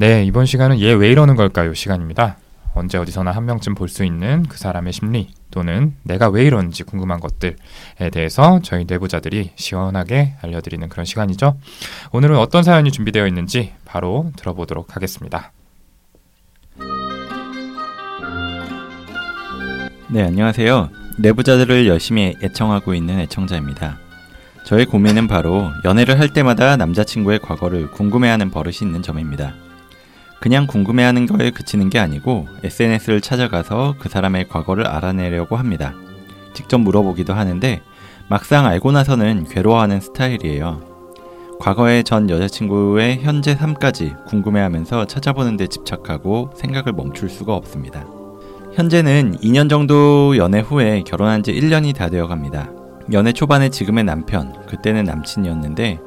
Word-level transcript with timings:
네, 0.00 0.24
이번 0.24 0.46
시간은 0.46 0.80
얘 0.80 0.92
왜 0.94 1.10
이러는 1.10 1.34
걸까요? 1.34 1.74
시간입니다. 1.74 2.36
언제 2.74 2.98
어디서나 2.98 3.32
한 3.32 3.44
명쯤 3.46 3.74
볼 3.74 3.88
수 3.88 4.04
있는 4.04 4.44
그 4.48 4.56
사람의 4.56 4.92
심리 4.92 5.30
또는 5.50 5.96
내가 6.04 6.28
왜 6.28 6.44
이러는지 6.44 6.84
궁금한 6.84 7.18
것들에 7.18 7.56
대해서 8.12 8.60
저희 8.62 8.84
내부자들이 8.86 9.50
시원하게 9.56 10.36
알려드리는 10.42 10.88
그런 10.88 11.04
시간이죠. 11.04 11.58
오늘은 12.12 12.36
어떤 12.38 12.62
사연이 12.62 12.92
준비되어 12.92 13.26
있는지 13.26 13.72
바로 13.84 14.30
들어보도록 14.36 14.94
하겠습니다. 14.94 15.50
네, 20.10 20.22
안녕하세요. 20.22 20.90
내부자들을 21.18 21.88
열심히 21.88 22.36
애청하고 22.40 22.94
있는 22.94 23.18
애청자입니다. 23.20 23.98
저의 24.64 24.86
고민은 24.86 25.26
바로 25.26 25.70
연애를 25.84 26.20
할 26.20 26.32
때마다 26.32 26.76
남자친구의 26.76 27.40
과거를 27.40 27.90
궁금해하는 27.90 28.50
버릇이 28.50 28.76
있는 28.82 29.02
점입니다. 29.02 29.54
그냥 30.40 30.66
궁금해하는 30.66 31.26
거에 31.26 31.50
그치는 31.50 31.90
게 31.90 31.98
아니고 31.98 32.46
SNS를 32.62 33.20
찾아가서 33.20 33.96
그 33.98 34.08
사람의 34.08 34.48
과거를 34.48 34.86
알아내려고 34.86 35.56
합니다. 35.56 35.94
직접 36.54 36.78
물어보기도 36.78 37.34
하는데 37.34 37.82
막상 38.28 38.66
알고 38.66 38.92
나서는 38.92 39.44
괴로워하는 39.44 40.00
스타일이에요. 40.00 40.88
과거의 41.58 42.04
전 42.04 42.30
여자친구의 42.30 43.20
현재 43.22 43.56
삶까지 43.56 44.14
궁금해하면서 44.26 45.06
찾아보는 45.06 45.56
데 45.56 45.66
집착하고 45.66 46.52
생각을 46.54 46.92
멈출 46.92 47.28
수가 47.28 47.54
없습니다. 47.54 48.06
현재는 48.74 49.38
2년 49.38 49.68
정도 49.68 50.36
연애 50.36 50.60
후에 50.60 51.02
결혼한 51.04 51.42
지 51.42 51.52
1년이 51.52 51.96
다 51.96 52.08
되어 52.08 52.28
갑니다. 52.28 52.70
연애 53.12 53.32
초반에 53.32 53.70
지금의 53.70 54.04
남편, 54.04 54.52
그때는 54.66 55.04
남친이었는데 55.04 55.98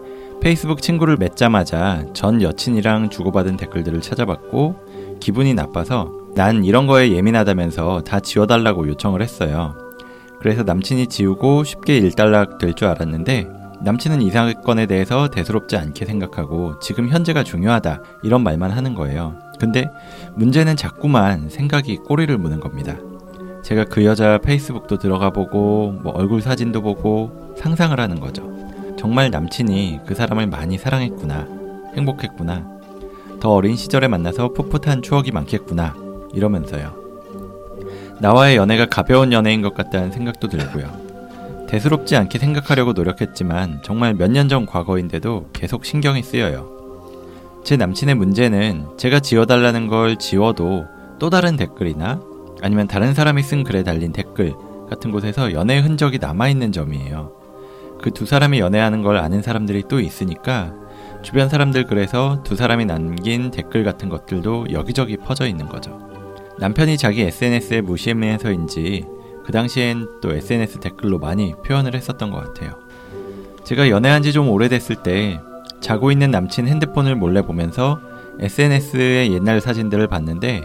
페이스북 0.42 0.81
친구를 0.81 1.17
맺자마자 1.17 2.06
전 2.14 2.42
여친이랑 2.42 3.09
주고받은 3.09 3.58
댓글들을 3.58 4.02
찾아봤고 4.02 4.75
기분이 5.20 5.53
나빠서 5.53 6.11
난 6.36 6.66
이런 6.66 6.88
거에 6.88 7.11
예민하다면서 7.11 8.02
다 8.02 8.20
지워달라고 8.20 8.88
요청을 8.88 9.22
했어요. 9.22 9.75
그래서 10.39 10.64
남친이 10.64 11.08
지우고 11.08 11.64
쉽게 11.64 11.98
일단락 11.98 12.58
될 12.58 12.73
줄 12.73 12.88
알았는데 12.88 13.48
남친은 13.83 14.22
이 14.23 14.31
사건에 14.31 14.88
대해서 14.88 15.28
대수롭지 15.28 15.78
않게 15.78 16.06
생각하고 16.06 16.80
지금 16.80 17.09
현재가 17.09 17.44
중요하다 17.44 18.02
이런 18.23 18.42
말만 18.44 18.72
하는 18.72 18.95
거예요. 18.95 19.36
근데 19.59 19.92
문제는 20.36 20.76
자꾸만 20.76 21.50
생각이 21.50 21.98
꼬리를 21.98 22.36
무는 22.39 22.59
겁니다. 22.59 22.95
제가 23.64 23.86
그 23.86 24.05
여자 24.05 24.39
페이스북도 24.39 24.98
들어가 24.98 25.30
보고 25.30 25.92
뭐 26.02 26.11
얼굴 26.14 26.42
사진도 26.42 26.81
보고 26.81 27.53
상상을 27.58 28.00
하는 28.00 28.20
거죠. 28.20 28.61
정말 29.02 29.31
남친이 29.31 30.02
그 30.05 30.13
사람을 30.13 30.45
많이 30.45 30.77
사랑했구나. 30.77 31.47
행복했구나. 31.95 32.67
더 33.39 33.49
어린 33.49 33.75
시절에 33.75 34.08
만나서 34.08 34.53
풋풋한 34.53 35.02
추억이 35.02 35.31
많겠구나. 35.31 35.95
이러면서요. 36.35 36.93
나와의 38.19 38.58
연애가 38.58 38.85
가벼운 38.85 39.33
연애인 39.33 39.63
것 39.63 39.73
같다는 39.73 40.11
생각도 40.11 40.47
들고요. 40.49 41.66
대수롭지 41.67 42.16
않게 42.16 42.38
생각하려고 42.38 42.93
노력했지만 42.93 43.80
정말 43.83 44.13
몇 44.13 44.30
년 44.30 44.47
전 44.47 44.67
과거인데도 44.67 45.49
계속 45.52 45.83
신경이 45.83 46.21
쓰여요. 46.21 46.69
제 47.63 47.77
남친의 47.77 48.13
문제는 48.13 48.86
제가 48.97 49.19
지워달라는 49.19 49.88
걸 49.88 50.17
지워도 50.17 50.86
또 51.17 51.30
다른 51.31 51.55
댓글이나 51.55 52.21
아니면 52.61 52.88
다른 52.88 53.15
사람이 53.15 53.41
쓴 53.41 53.63
글에 53.63 53.81
달린 53.81 54.11
댓글 54.11 54.53
같은 54.91 55.11
곳에서 55.11 55.53
연애 55.53 55.80
흔적이 55.80 56.19
남아있는 56.19 56.71
점이에요. 56.71 57.40
그 58.02 58.12
두 58.12 58.26
사람이 58.26 58.60
연애하는 58.60 59.02
걸 59.04 59.17
아는 59.17 59.42
사람들이 59.42 59.84
또 59.88 60.00
있으니까 60.00 60.73
주변 61.22 61.50
사람들 61.50 61.86
그래서 61.86 62.42
두 62.44 62.56
사람이 62.56 62.86
남긴 62.86 63.52
댓글 63.52 63.84
같은 63.84 64.10
것들도 64.10 64.67
여기저기 64.72 65.17
퍼져 65.17 65.45
있는 65.48 65.67
거죠. 65.67 66.00
남편이 66.58 66.98
자기 66.98 67.22
SNS에 67.22 67.82
무시해서인지 67.82 69.06
그 69.45 69.52
당시엔 69.52 70.08
또 70.22 70.34
SNS 70.34 70.80
댓글로 70.80 71.20
많이 71.20 71.54
표현을 71.66 71.95
했었던 71.95 72.32
것 72.32 72.44
같아요. 72.44 72.73
제가 73.64 73.89
연애한 73.89 74.23
지 74.23 74.32
좀 74.32 74.50
오래됐을 74.50 74.98
때 75.04 75.39
자고 75.80 76.12
있는 76.12 76.32
남친 76.32 76.68
핸드폰을 76.68 77.16
몰래 77.16 77.42
보면서 77.42 78.00
SNS의 78.39 79.33
옛날 79.33 79.62
사진들을 79.62 80.08
봤는데 80.08 80.62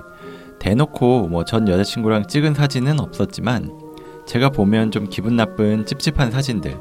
대놓고 0.59 1.29
뭐 1.29 1.45
전 1.45 1.69
여자친구랑 1.69 2.27
찍은 2.29 2.55
사진은 2.55 2.99
없었지만 3.01 3.73
제가 4.27 4.51
보면 4.51 4.91
좀 4.91 5.09
기분 5.09 5.37
나쁜 5.37 5.85
찝찝한 5.87 6.31
사진들 6.31 6.79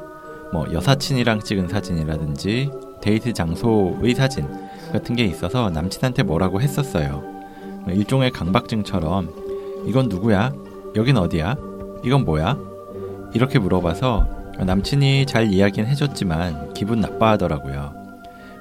뭐 0.52 0.66
여사친이랑 0.72 1.40
찍은 1.40 1.68
사진이라든지 1.68 2.70
데이트 3.00 3.32
장소의 3.32 4.14
사진 4.14 4.48
같은 4.92 5.16
게 5.16 5.24
있어서 5.24 5.70
남친한테 5.70 6.22
뭐라고 6.22 6.60
했었어요. 6.60 7.22
뭐 7.84 7.92
일종의 7.92 8.30
강박증처럼 8.30 9.84
이건 9.86 10.08
누구야? 10.08 10.52
여긴 10.96 11.16
어디야? 11.16 11.56
이건 12.04 12.24
뭐야? 12.24 12.58
이렇게 13.34 13.58
물어봐서 13.58 14.26
남친이 14.58 15.26
잘 15.26 15.52
이야기는 15.52 15.88
해줬지만 15.90 16.72
기분 16.74 17.00
나빠하더라고요. 17.00 17.94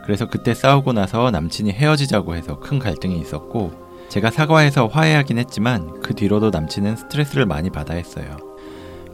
그래서 0.03 0.27
그때 0.27 0.53
싸우고 0.53 0.93
나서 0.93 1.31
남친이 1.31 1.71
헤어지자고 1.71 2.35
해서 2.35 2.59
큰 2.59 2.77
갈등이 2.77 3.17
있었고 3.19 3.71
제가 4.09 4.29
사과해서 4.29 4.87
화해하긴 4.87 5.39
했지만 5.39 5.99
그 6.01 6.13
뒤로도 6.13 6.51
남친은 6.51 6.95
스트레스를 6.95 7.45
많이 7.45 7.69
받아 7.69 7.93
했어요. 7.95 8.37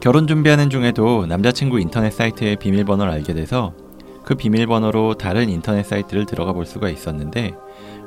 결혼 0.01 0.25
준비하는 0.25 0.71
중에도 0.71 1.27
남자친구 1.27 1.79
인터넷 1.79 2.09
사이트의 2.09 2.55
비밀번호를 2.55 3.11
알게 3.11 3.35
돼서 3.35 3.73
그 4.23 4.33
비밀번호로 4.33 5.13
다른 5.13 5.47
인터넷 5.47 5.83
사이트를 5.83 6.25
들어가 6.25 6.53
볼 6.53 6.65
수가 6.65 6.89
있었는데 6.89 7.53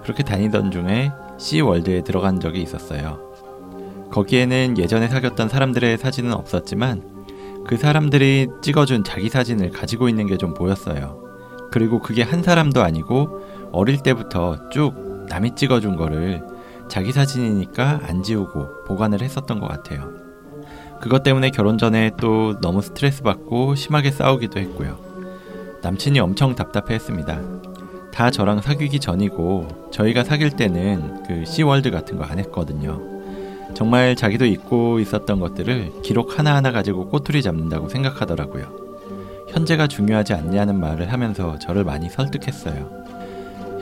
그렇게 0.02 0.24
다니던 0.24 0.72
중에 0.72 1.12
C월드에 1.38 2.02
들어간 2.02 2.40
적이 2.40 2.62
있었어요. 2.62 3.20
거기에는 4.10 4.76
예전에 4.76 5.06
사귀었던 5.06 5.48
사람들의 5.48 5.98
사진은 5.98 6.32
없었지만 6.32 7.14
그 7.64 7.76
사람들이 7.76 8.48
찍어준 8.60 9.04
자기 9.04 9.28
사진을 9.28 9.70
가지고 9.70 10.08
있는 10.08 10.26
게 10.26 10.36
좀 10.36 10.52
보였어요. 10.52 11.22
그리고 11.70 12.00
그게 12.00 12.22
한 12.22 12.42
사람도 12.42 12.82
아니고 12.82 13.40
어릴 13.70 14.02
때부터 14.02 14.68
쭉 14.70 15.26
남이 15.28 15.54
찍어준 15.54 15.94
거를 15.94 16.42
자기 16.88 17.12
사진이니까 17.12 18.00
안 18.02 18.24
지우고 18.24 18.84
보관을 18.84 19.22
했었던 19.22 19.60
것 19.60 19.68
같아요. 19.68 20.23
그것 21.04 21.22
때문에 21.22 21.50
결혼 21.50 21.76
전에 21.76 22.12
또 22.18 22.58
너무 22.62 22.80
스트레스 22.80 23.22
받고 23.22 23.74
심하게 23.74 24.10
싸우기도 24.10 24.58
했고요. 24.58 24.96
남친이 25.82 26.18
엄청 26.18 26.54
답답해 26.54 26.94
했습니다. 26.94 27.42
다 28.10 28.30
저랑 28.30 28.62
사귀기 28.62 29.00
전이고 29.00 29.90
저희가 29.92 30.24
사귈 30.24 30.52
때는 30.52 31.24
그 31.24 31.44
씨월드 31.44 31.90
같은 31.90 32.16
거 32.16 32.24
안 32.24 32.38
했거든요. 32.38 33.02
정말 33.74 34.16
자기도 34.16 34.46
잊고 34.46 34.98
있었던 34.98 35.40
것들을 35.40 35.92
기록 36.02 36.38
하나하나 36.38 36.72
가지고 36.72 37.10
꼬투리 37.10 37.42
잡는다고 37.42 37.90
생각하더라고요. 37.90 38.64
현재가 39.50 39.88
중요하지 39.88 40.32
않냐는 40.32 40.80
말을 40.80 41.12
하면서 41.12 41.58
저를 41.58 41.84
많이 41.84 42.08
설득했어요. 42.08 43.04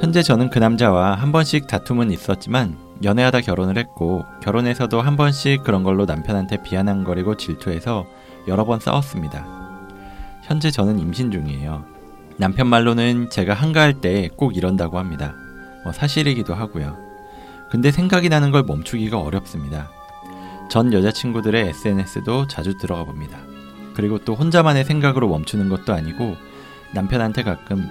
현재 0.00 0.24
저는 0.24 0.50
그 0.50 0.58
남자와 0.58 1.14
한 1.14 1.30
번씩 1.30 1.68
다툼은 1.68 2.10
있었지만 2.10 2.76
연애하다 3.04 3.40
결혼을 3.40 3.78
했고 3.78 4.24
결혼해서도 4.42 5.00
한 5.00 5.16
번씩 5.16 5.64
그런 5.64 5.82
걸로 5.82 6.04
남편한테 6.04 6.62
비아냥거리고 6.62 7.36
질투해서 7.36 8.06
여러 8.48 8.64
번 8.64 8.80
싸웠습니다. 8.80 9.46
현재 10.42 10.70
저는 10.70 10.98
임신 10.98 11.30
중이에요. 11.30 11.84
남편 12.36 12.66
말로는 12.66 13.30
제가 13.30 13.54
한가할 13.54 14.00
때 14.00 14.28
꼭 14.36 14.56
이런다고 14.56 14.98
합니다. 14.98 15.34
뭐 15.84 15.92
사실이기도 15.92 16.54
하고요. 16.54 16.96
근데 17.70 17.90
생각이 17.90 18.28
나는 18.28 18.50
걸 18.50 18.62
멈추기가 18.64 19.18
어렵습니다. 19.18 19.90
전 20.68 20.92
여자친구들의 20.92 21.68
SNS도 21.68 22.46
자주 22.46 22.76
들어가 22.78 23.04
봅니다. 23.04 23.38
그리고 23.94 24.18
또 24.18 24.34
혼자만의 24.34 24.84
생각으로 24.84 25.28
멈추는 25.28 25.68
것도 25.68 25.92
아니고 25.92 26.36
남편한테 26.92 27.42
가끔 27.42 27.88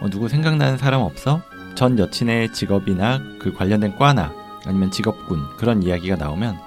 어, 0.00 0.08
누구 0.10 0.28
생각나는 0.28 0.76
사람 0.76 1.00
없어? 1.02 1.40
전 1.74 1.98
여친의 1.98 2.52
직업이나 2.52 3.20
그 3.38 3.52
관련된 3.52 3.96
과나 3.96 4.32
아니면 4.66 4.90
직업군 4.90 5.56
그런 5.56 5.82
이야기가 5.82 6.16
나오면 6.16 6.58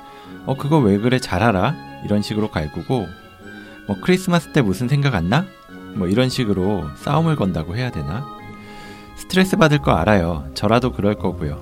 어 0.46 0.56
그거 0.56 0.80
왜 0.80 0.98
그래 0.98 1.20
잘 1.20 1.44
알아 1.44 1.76
이런 2.06 2.22
식으로 2.22 2.50
갈구고 2.50 3.08
뭐 3.88 3.98
크리스마스 4.02 4.52
때 4.52 4.62
무슨 4.62 4.88
생각 4.88 5.16
안 5.16 5.30
나? 5.30 5.46
뭐 5.96 6.08
이런 6.08 6.30
식으로 6.30 6.86
싸움을 6.96 7.36
건다고 7.36 7.76
해야 7.76 7.92
되나? 7.92 8.26
스트레스 9.16 9.58
받을 9.58 9.80
거 9.80 9.92
알아요. 9.92 10.46
저라도 10.54 10.92
그럴 10.92 11.16
거고요. 11.16 11.60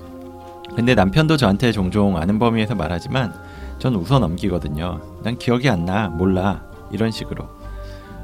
근데 0.76 0.94
남편도 0.94 1.36
저한테 1.38 1.72
종종 1.72 2.16
아는 2.16 2.38
범위에서 2.38 2.74
말하지만 2.74 3.34
전 3.78 3.94
웃어 3.94 4.18
넘기거든요. 4.18 5.00
난 5.22 5.38
기억이 5.38 5.68
안 5.68 5.84
나, 5.84 6.08
몰라. 6.08 6.62
이런 6.92 7.10
식으로. 7.10 7.48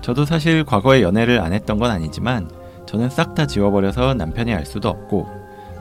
저도 0.02 0.24
사실 0.24 0.64
과거에 0.64 1.02
연애를 1.02 1.40
안 1.40 1.52
했던 1.52 1.78
건 1.78 1.90
아니지만 1.90 2.50
저는 2.86 3.08
싹 3.10 3.34
다 3.34 3.46
지워버려서 3.46 4.14
남편이 4.14 4.54
알 4.54 4.66
수도 4.66 4.88
없고 4.90 5.26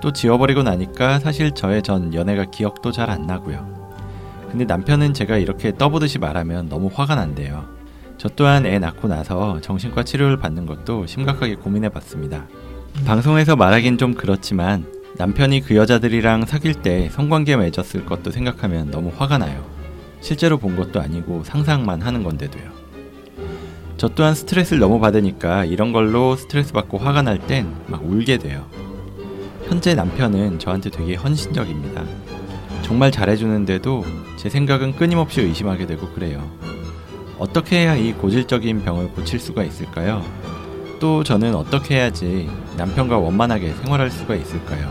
또 0.04 0.12
지워버리고 0.12 0.64
나니까 0.64 1.20
사실 1.20 1.52
저의 1.52 1.82
전 1.82 2.14
연애가 2.14 2.46
기억도 2.52 2.92
잘 2.92 3.10
안 3.10 3.26
나고요. 3.26 3.66
근데 4.52 4.66
남편은 4.66 5.14
제가 5.14 5.38
이렇게 5.38 5.72
떠보듯이 5.78 6.20
말하면 6.20 6.68
너무 6.68 6.90
화가 6.94 7.16
난대요. 7.16 7.64
저 8.18 8.28
또한 8.36 8.66
애 8.66 8.80
낳고 8.80 9.08
나서 9.08 9.62
정신과 9.62 10.04
치료를 10.04 10.36
받는 10.36 10.66
것도 10.66 11.06
심각하게 11.06 11.56
고민해 11.56 11.88
봤습니다. 11.88 12.48
방송에서 13.06 13.56
말하긴 13.56 13.98
좀 13.98 14.14
그렇지만 14.14 14.86
남편이 15.16 15.62
그 15.62 15.78
여자들이랑 15.78 16.48
사귈 16.48 16.82
때 16.82 17.08
성관계 17.10 17.56
맺었을 17.56 18.06
것도 18.06 18.32
생각하면 18.32 18.92
너무 18.92 19.10
화가 19.16 19.38
나요. 19.38 19.64
실제로 20.20 20.58
본 20.58 20.76
것도 20.76 21.00
아니고 21.00 21.46
상상만 21.46 22.02
하는 22.02 22.24
건데도요. 22.24 22.64
저 23.96 24.10
또한 24.10 24.36
스트레스를 24.36 24.80
너무 24.82 25.00
받으니까 25.00 25.64
이런 25.64 25.94
걸로 25.94 26.36
스트레스 26.36 26.74
받고 26.74 26.98
화가 26.98 27.22
날 27.22 27.38
땐 27.40 27.68
막 27.88 28.04
울게 28.04 28.38
돼요. 28.40 28.66
현재 29.68 29.96
남편은 29.96 30.60
저한테 30.60 30.90
되게 30.90 31.16
헌신적입니다. 31.16 32.04
정말 32.82 33.12
잘해주는데도 33.12 34.04
제 34.38 34.50
생각은 34.50 34.96
끊임없이 34.96 35.42
의심하게 35.42 35.88
되고 35.88 36.08
그래요. 36.10 36.50
어떻게 37.40 37.80
해야 37.82 37.96
이 37.96 38.14
고질적인 38.14 38.84
병을 38.84 39.10
고칠 39.10 39.40
수가 39.40 39.64
있을까요? 39.64 40.24
또 41.00 41.24
저는 41.24 41.56
어떻게 41.56 41.96
해야지 41.96 42.50
남편과 42.78 43.18
원만하게 43.18 43.74
생활할 43.74 44.12
수가 44.12 44.36
있을까요? 44.36 44.90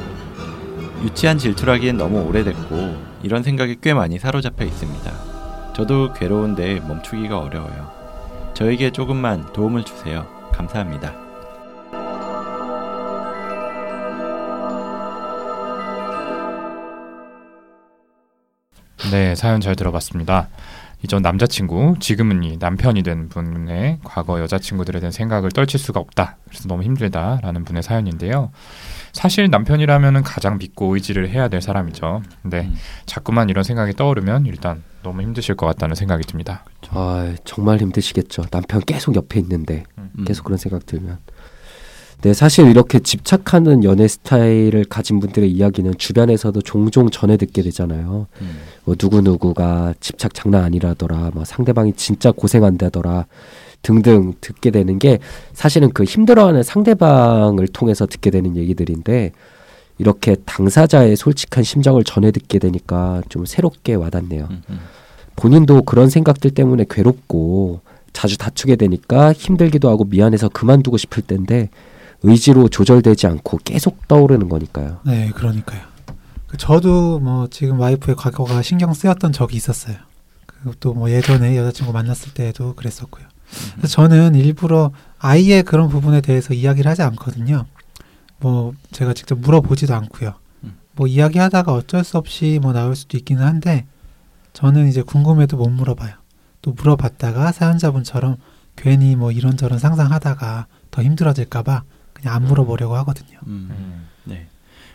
유치한 1.03 1.39
질투라기엔 1.39 1.97
너무 1.97 2.23
오래됐고 2.23 2.97
이런 3.23 3.43
생각이 3.43 3.79
꽤 3.81 3.95
많이 3.95 4.19
사로잡혀 4.19 4.65
있습니다. 4.65 5.13
저도 5.75 6.13
괴로운데 6.13 6.81
멈추기가 6.81 7.39
어려워요. 7.39 7.91
저에게 8.55 8.91
조금만 8.91 9.53
도움을 9.53 9.85
주세요. 9.85 10.27
감사합니다. 10.53 11.22
네, 19.13 19.35
사연 19.35 19.61
잘 19.61 19.77
들어봤습니다. 19.77 20.49
이전 21.03 21.21
남자친구, 21.21 21.97
지금은 22.01 22.45
이 22.45 22.57
남편이 22.59 23.03
된 23.03 23.29
분의 23.29 23.99
과거 24.05 24.41
여자친구들에 24.41 25.01
대한 25.01 25.13
생각을 25.13 25.51
떨칠 25.51 25.79
수가 25.79 26.01
없다. 26.01 26.39
그래서 26.49 26.67
너무 26.67 26.83
힘들다라는 26.83 27.67
분의 27.67 27.83
사연인데요. 27.83 28.53
사실 29.13 29.51
남편이라면 29.51 30.23
가장 30.23 30.57
믿고 30.57 30.95
의지를 30.95 31.29
해야 31.29 31.49
될 31.49 31.61
사람이죠. 31.61 32.23
근데 32.41 32.63
음. 32.63 32.75
자꾸만 33.05 33.51
이런 33.51 33.65
생각이 33.65 33.93
떠오르면 33.93 34.47
일단 34.47 34.83
너무 35.03 35.21
힘드실 35.21 35.57
것 35.57 35.67
같다는 35.67 35.95
생각이 35.95 36.25
듭니다. 36.25 36.65
아, 36.89 37.35
정말 37.45 37.81
힘드시겠죠. 37.81 38.47
남편 38.51 38.81
계속 38.81 39.15
옆에 39.15 39.39
있는데 39.41 39.85
음. 39.99 40.25
계속 40.27 40.45
그런 40.45 40.57
생각 40.57 40.87
들면. 40.87 41.19
네, 42.23 42.33
사실 42.33 42.69
이렇게 42.71 43.01
집착하는 43.01 43.83
연애 43.83 44.07
스타일을 44.07 44.85
가진 44.85 45.19
분들의 45.19 45.51
이야기는 45.51 45.99
주변에서도 45.99 46.63
종종 46.63 47.11
전해 47.11 47.37
듣게 47.37 47.63
되잖아요. 47.63 48.29
음. 48.41 48.59
뭐 48.85 48.95
누구누구가 49.01 49.95
집착 49.99 50.33
장난 50.33 50.63
아니라더라, 50.63 51.33
뭐 51.35 51.45
상대방이 51.45 51.95
진짜 51.95 52.31
고생한다더라 52.31 53.27
등등 53.83 54.35
듣게 54.41 54.71
되는 54.71 55.01
게 55.01 55.19
사실은 55.53 55.91
그 55.93 56.05
힘들어하는 56.05 56.63
상대방을 56.63 57.67
통해서 57.67 58.07
듣게 58.07 58.31
되는 58.31 58.57
얘기들인데 58.57 59.33
이렇게 59.99 60.37
당사자의 60.45 61.17
솔직한 61.17 61.65
심정을 61.65 62.05
전해 62.05 62.31
듣게 62.31 62.61
되니까 62.61 63.23
좀 63.31 63.45
새롭게 63.45 63.95
와닿네요. 63.95 64.47
음, 64.49 64.63
음. 64.71 64.79
본인도 65.35 65.83
그런 65.83 66.09
생각들 66.09 66.53
때문에 66.53 66.85
괴롭고 66.89 67.81
자주 68.13 68.39
다투게 68.39 68.77
되니까 68.77 69.33
힘들기도 69.33 69.91
하고 69.91 70.05
미안해서 70.05 70.51
그만두고 70.51 70.99
싶을 70.99 71.25
텐데 71.25 71.69
의지로 72.23 72.69
조절되지 72.69 73.27
않고 73.27 73.59
계속 73.65 74.07
떠오르는 74.09 74.49
거니까요. 74.49 75.01
네, 75.05 75.31
그러니까요. 75.35 75.81
그 76.47 76.57
저도 76.57 77.19
뭐 77.19 77.49
지금 77.49 77.81
와이프의 77.81 78.17
과거가 78.17 78.63
신경 78.63 78.93
쓰였던 78.93 79.33
적이 79.33 79.57
있었어요. 79.57 79.97
그것도 80.47 80.95
뭐 80.95 81.11
예전에 81.11 81.57
여자친구 81.57 81.93
만났을 81.93 82.35
때도 82.35 82.75
그랬었고요. 82.75 83.25
그래서 83.77 83.89
저는 83.89 84.35
일부러 84.35 84.93
아이의 85.19 85.63
그런 85.65 85.89
부분에 85.89 86.21
대해서 86.21 86.55
이야기를 86.55 86.91
하지 86.91 87.03
않거든요. 87.03 87.67
뭐 88.39 88.75
제가 88.93 89.15
직접 89.15 89.39
물어보지도 89.39 89.95
않고요. 89.95 90.35
뭐 90.95 91.07
이야기하다가 91.07 91.73
어쩔 91.73 92.05
수 92.05 92.19
없이 92.19 92.59
뭐 92.61 92.73
나올 92.73 92.95
수도 92.95 93.17
있기는 93.17 93.43
한데 93.43 93.87
저는 94.53 94.89
이제 94.89 95.03
궁금해도 95.03 95.57
못 95.57 95.69
물어봐요. 95.69 96.15
또 96.61 96.73
물어봤다가 96.73 97.53
사연자분처럼 97.53 98.37
괜히 98.77 99.17
뭐 99.17 99.33
이런저런 99.33 99.79
상상하다가 99.79 100.67
더 100.91 101.03
힘들어질까봐 101.03 101.83
그냥 102.23 102.37
안 102.37 102.45
물어보려고 102.45 102.97
하거든요. 102.97 103.39
음, 103.47 103.69
음. 103.71 104.09
네. 104.25 104.47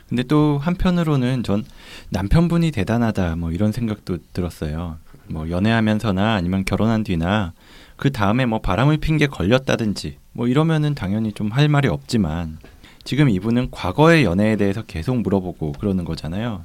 근데 0.09 0.24
또 0.24 0.57
한편으로는 0.62 1.44
전 1.44 1.65
남편분이 2.09 2.71
대단하다 2.71 3.35
뭐 3.35 3.51
이런 3.51 3.71
생각도 3.74 4.18
들었어요. 4.33 4.97
뭐 5.27 5.50
연애하면서나 5.50 6.33
아니면 6.35 6.63
결혼한 6.63 7.03
뒤나 7.03 7.51
그 7.97 8.12
다음에 8.12 8.45
뭐 8.45 8.62
바람을 8.62 8.97
핀 8.97 9.18
게 9.18 9.27
걸렸다든지 9.27 10.18
뭐 10.31 10.47
이러면은 10.47 10.95
당연히 10.95 11.33
좀 11.33 11.51
할 11.51 11.68
말이 11.68 11.88
없지만 11.89 12.59
지금 13.03 13.30
이분은 13.30 13.69
과거의 13.71 14.23
연애에 14.23 14.56
대해서 14.56 14.81
계속 14.83 15.19
물어보고 15.21 15.73
그러는 15.73 16.06
거잖아요. 16.06 16.63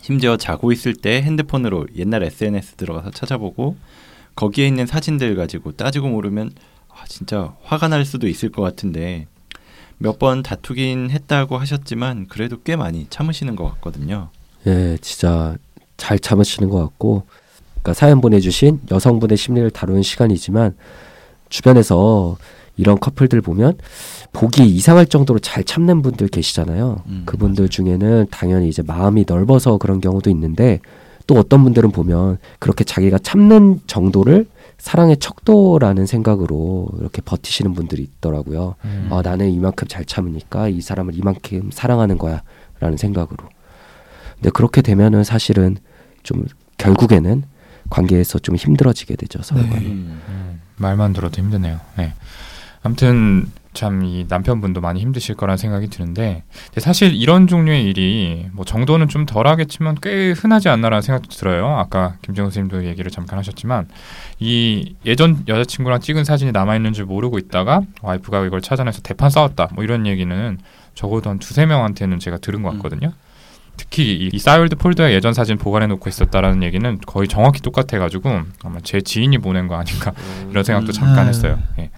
심지어 0.00 0.36
자고 0.36 0.72
있을 0.72 0.94
때 0.94 1.22
핸드폰으로 1.22 1.86
옛날 1.96 2.24
SNS 2.24 2.74
들어가서 2.74 3.10
찾아보고 3.12 3.76
거기에 4.34 4.66
있는 4.66 4.86
사진들 4.86 5.36
가지고 5.36 5.72
따지고 5.72 6.08
모르면 6.08 6.50
아, 6.88 7.04
진짜 7.06 7.54
화가 7.62 7.86
날 7.88 8.04
수도 8.04 8.26
있을 8.26 8.50
것 8.50 8.62
같은데 8.62 9.26
몇 10.02 10.18
번 10.18 10.42
다투긴 10.42 11.10
했다고 11.10 11.58
하셨지만 11.58 12.26
그래도 12.28 12.60
꽤 12.62 12.76
많이 12.76 13.06
참으시는 13.08 13.56
것 13.56 13.64
같거든요. 13.74 14.28
예, 14.66 14.96
진짜 15.00 15.56
잘 15.96 16.18
참으시는 16.18 16.68
것 16.68 16.78
같고, 16.78 17.24
그러니까 17.72 17.94
사연 17.94 18.20
보내주신 18.20 18.80
여성분의 18.90 19.36
심리를 19.36 19.68
다루는 19.70 20.02
시간이지만 20.02 20.74
주변에서 21.48 22.36
이런 22.76 22.98
커플들 22.98 23.40
보면 23.42 23.76
보기 24.32 24.64
이상할 24.66 25.06
정도로 25.06 25.38
잘 25.40 25.62
참는 25.64 26.00
분들 26.02 26.28
계시잖아요. 26.28 27.02
음, 27.06 27.22
그분들 27.26 27.64
맞아요. 27.64 27.68
중에는 27.68 28.26
당연히 28.30 28.68
이제 28.68 28.82
마음이 28.82 29.24
넓어서 29.26 29.76
그런 29.78 30.00
경우도 30.00 30.30
있는데 30.30 30.80
또 31.26 31.34
어떤 31.36 31.62
분들은 31.64 31.90
보면 31.92 32.38
그렇게 32.58 32.82
자기가 32.84 33.18
참는 33.18 33.80
정도를 33.86 34.46
사랑의 34.82 35.18
척도라는 35.18 36.06
생각으로 36.06 36.88
이렇게 36.98 37.22
버티시는 37.22 37.72
분들이 37.72 38.02
있더라고요. 38.02 38.74
음. 38.84 39.08
아, 39.12 39.22
나는 39.22 39.48
이만큼 39.48 39.86
잘 39.86 40.04
참으니까 40.04 40.66
이 40.66 40.80
사람을 40.80 41.14
이만큼 41.16 41.70
사랑하는 41.72 42.18
거야. 42.18 42.42
라는 42.80 42.96
생각으로. 42.96 43.48
근데 44.34 44.50
그렇게 44.50 44.82
되면은 44.82 45.22
사실은 45.22 45.76
좀 46.24 46.44
결국에는 46.78 47.44
관계에서 47.90 48.40
좀 48.40 48.56
힘들어지게 48.56 49.14
되죠. 49.14 49.40
서로가. 49.40 49.68
네. 49.68 49.86
음, 49.86 50.20
음, 50.28 50.60
말만 50.78 51.12
들어도 51.12 51.40
힘드네요. 51.40 51.78
네. 51.96 52.12
아무튼 52.82 53.46
참 53.74 54.02
이 54.02 54.26
남편분도 54.28 54.80
많이 54.80 55.00
힘드실 55.00 55.34
거란 55.34 55.56
생각이 55.56 55.88
드는데 55.88 56.42
사실 56.78 57.14
이런 57.14 57.46
종류의 57.46 57.84
일이 57.84 58.48
뭐 58.52 58.64
정도는 58.64 59.08
좀 59.08 59.26
덜하겠지만 59.26 59.96
꽤 60.02 60.32
흔하지 60.32 60.68
않나라는 60.68 61.02
생각도 61.02 61.28
들어요. 61.30 61.66
아까 61.78 62.16
김정우 62.22 62.46
선생님도 62.50 62.86
얘기를 62.86 63.10
잠깐 63.10 63.38
하셨지만 63.38 63.88
이 64.40 64.94
예전 65.06 65.44
여자친구랑 65.46 66.00
찍은 66.00 66.24
사진이 66.24 66.52
남아 66.52 66.76
있는 66.76 66.92
줄 66.92 67.06
모르고 67.06 67.38
있다가 67.38 67.82
와이프가 68.02 68.44
이걸 68.46 68.60
찾아내서 68.60 69.02
대판 69.02 69.30
싸웠다 69.30 69.68
뭐 69.74 69.84
이런 69.84 70.06
얘기는 70.06 70.58
적어도 70.94 71.30
한 71.30 71.38
두세 71.38 71.66
명한테는 71.66 72.18
제가 72.18 72.38
들은 72.38 72.62
것 72.62 72.70
음. 72.70 72.76
같거든요. 72.76 73.08
음. 73.08 73.32
특히 73.76 74.12
이, 74.14 74.30
이 74.32 74.38
싸이월드 74.38 74.76
폴더에 74.76 75.14
예전 75.14 75.32
사진 75.32 75.56
보관해 75.56 75.86
놓고 75.86 76.08
있었다라는 76.08 76.62
얘기는 76.62 76.98
거의 77.06 77.26
정확히 77.26 77.62
똑같아가지고 77.62 78.40
아마 78.64 78.78
제 78.82 79.00
지인이 79.00 79.38
보낸 79.38 79.66
거 79.66 79.76
아닌가 79.76 80.12
이런 80.50 80.62
생각도 80.62 80.92
잠깐 80.92 81.24
음. 81.24 81.28
했어요. 81.28 81.58
예. 81.78 81.90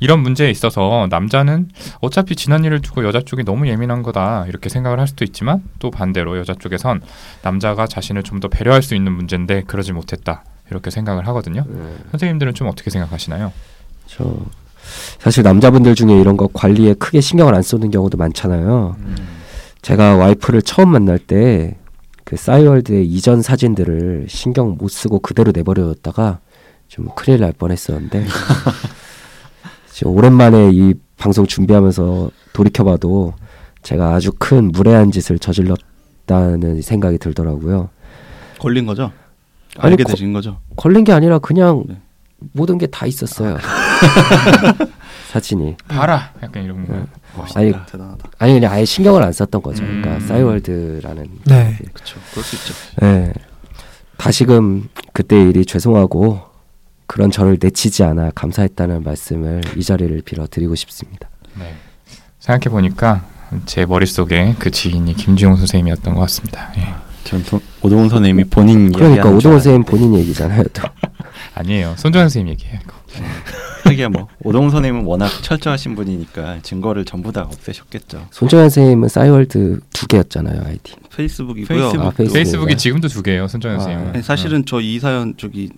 이런 0.00 0.20
문제에 0.20 0.50
있어서 0.50 1.06
남자는 1.10 1.68
어차피 2.00 2.34
지난 2.34 2.64
일을 2.64 2.80
두고 2.80 3.04
여자 3.04 3.20
쪽이 3.20 3.44
너무 3.44 3.68
예민한 3.68 4.02
거다 4.02 4.46
이렇게 4.48 4.68
생각을 4.68 4.98
할 4.98 5.06
수도 5.06 5.24
있지만 5.24 5.62
또 5.78 5.90
반대로 5.90 6.38
여자 6.38 6.54
쪽에선 6.54 7.02
남자가 7.42 7.86
자신을 7.86 8.22
좀 8.22 8.40
더 8.40 8.48
배려할 8.48 8.82
수 8.82 8.94
있는 8.94 9.12
문제인데 9.12 9.64
그러지 9.66 9.92
못했다 9.92 10.44
이렇게 10.70 10.90
생각을 10.90 11.26
하거든요. 11.28 11.64
네. 11.68 11.94
선생님들은 12.12 12.54
좀 12.54 12.68
어떻게 12.68 12.88
생각하시나요? 12.90 13.52
저 14.06 14.34
사실 15.18 15.42
남자분들 15.42 15.94
중에 15.94 16.18
이런 16.18 16.38
거 16.38 16.48
관리에 16.50 16.94
크게 16.94 17.20
신경을 17.20 17.54
안 17.54 17.60
쏘는 17.62 17.90
경우도 17.90 18.16
많잖아요. 18.16 18.96
음. 18.98 19.16
제가 19.82 20.16
와이프를 20.16 20.62
처음 20.62 20.88
만날 20.90 21.18
때 21.18 21.76
그 22.30 22.36
싸이월드의 22.36 23.08
이전 23.08 23.42
사진들을 23.42 24.26
신경 24.28 24.76
못 24.78 24.86
쓰고 24.88 25.18
그대로 25.18 25.50
내버려뒀다가 25.52 26.38
좀 26.86 27.08
큰일 27.16 27.40
날 27.40 27.52
뻔했었는데 27.52 28.24
오랜만에 30.04 30.70
이 30.72 30.94
방송 31.16 31.46
준비하면서 31.46 32.30
돌이켜봐도 32.52 33.34
제가 33.82 34.14
아주 34.14 34.32
큰 34.38 34.70
무례한 34.72 35.10
짓을 35.10 35.38
저질렀다는 35.38 36.82
생각이 36.82 37.18
들더라고요. 37.18 37.88
걸린 38.58 38.86
거죠? 38.86 39.12
아니, 39.78 39.92
알게 39.92 40.04
되신 40.04 40.32
거죠? 40.32 40.58
걸린 40.76 41.04
게 41.04 41.12
아니라 41.12 41.38
그냥 41.38 41.84
네. 41.88 41.96
모든 42.52 42.78
게 42.78 42.86
다 42.86 43.06
있었어요. 43.06 43.58
사진이. 45.30 45.76
봐라. 45.88 46.32
약간 46.42 46.64
이런 46.64 46.86
거. 46.86 46.92
네. 46.94 47.04
멋있다. 47.36 47.60
아니, 47.60 47.72
대단하다. 47.86 48.30
아니 48.38 48.54
그냥 48.54 48.72
아예 48.72 48.84
신경을 48.84 49.22
안 49.22 49.32
썼던 49.32 49.62
거죠. 49.62 49.82
그러니까 49.84 50.08
음. 50.08 50.14
그러니까 50.14 50.26
싸이월드라는. 50.26 51.28
네. 51.46 51.78
그렇죠. 51.92 52.18
그럴 52.32 52.44
수 52.44 52.56
있죠. 52.56 52.74
네. 53.00 53.32
다시금 54.16 54.88
그때 55.12 55.40
일이 55.40 55.64
죄송하고 55.64 56.40
그런 57.10 57.32
저를 57.32 57.58
내치지 57.60 58.04
않아 58.04 58.30
감사했다는 58.36 59.02
말씀을 59.02 59.62
이 59.76 59.82
자리를 59.82 60.22
빌어 60.24 60.46
드리고 60.46 60.76
싶습니다. 60.76 61.28
네. 61.58 61.74
생각해 62.38 62.72
보니까 62.72 63.24
제 63.66 63.84
머릿속에 63.84 64.54
그 64.60 64.70
지인이 64.70 65.12
김지용 65.16 65.56
선생님이었던 65.56 66.14
것 66.14 66.20
같습니다. 66.20 66.72
예. 66.76 66.94
전 67.24 67.42
오동훈 67.82 68.08
선생님이 68.08 68.44
본인 68.44 68.92
그러니까 68.92 69.28
오동훈 69.28 69.58
선생님 69.58 69.82
본인 69.82 70.14
얘기잖아요. 70.14 70.62
또. 70.72 70.82
아니에요. 71.56 71.94
손정현 71.96 72.28
선생님 72.28 72.52
얘기해요. 72.52 72.78
하기야 73.82 74.08
뭐 74.10 74.28
오동훈 74.44 74.70
선생님은 74.70 75.04
워낙 75.04 75.28
철저하신 75.42 75.96
분이니까 75.96 76.60
증거를 76.62 77.04
전부 77.04 77.32
다 77.32 77.42
없애셨겠죠. 77.42 78.28
손정현 78.30 78.70
선생님은 78.70 79.08
싸이월드 79.08 79.80
두 79.92 80.06
개였잖아요 80.06 80.62
아이디. 80.64 80.94
페이스북이고요. 81.16 81.76
페이스북. 81.76 82.06
아, 82.06 82.10
페이스북. 82.10 82.34
페이스북이 82.34 82.76
지금도 82.76 83.08
두 83.08 83.20
개예요. 83.24 83.48
손정현 83.48 83.78
아, 83.78 83.82
선생님은. 83.82 84.14
아니, 84.14 84.22
사실은 84.22 84.64
저 84.64 84.80
이 84.80 85.00
사연 85.00 85.34
저기 85.36 85.70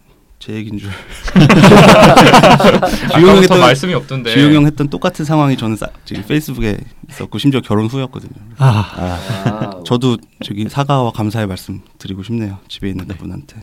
제 0.43 0.55
얘기인 0.55 0.77
줄. 0.77 0.91
아까부터 1.37 3.17
주용했던 3.17 3.61
말씀이 3.61 3.95
없던데. 3.95 4.33
주용 4.33 4.55
형 4.55 4.67
했던 4.67 4.89
똑같은 4.89 5.25
상황이 5.25 5.57
저는 5.57 5.77
사, 5.77 5.87
저기 6.05 6.21
페이스북에 6.23 6.79
있었고 7.11 7.39
심지어 7.39 7.61
결혼 7.61 7.87
후였거든요. 7.87 8.33
아, 8.59 8.67
아, 8.67 9.81
저도 9.87 10.17
저기 10.45 10.69
사과와 10.69 11.13
감사의 11.13 11.47
말씀 11.47 11.83
드리고 11.99 12.25
싶네요. 12.25 12.59
집에 12.67 12.89
있는 12.89 13.07
그분한테. 13.07 13.63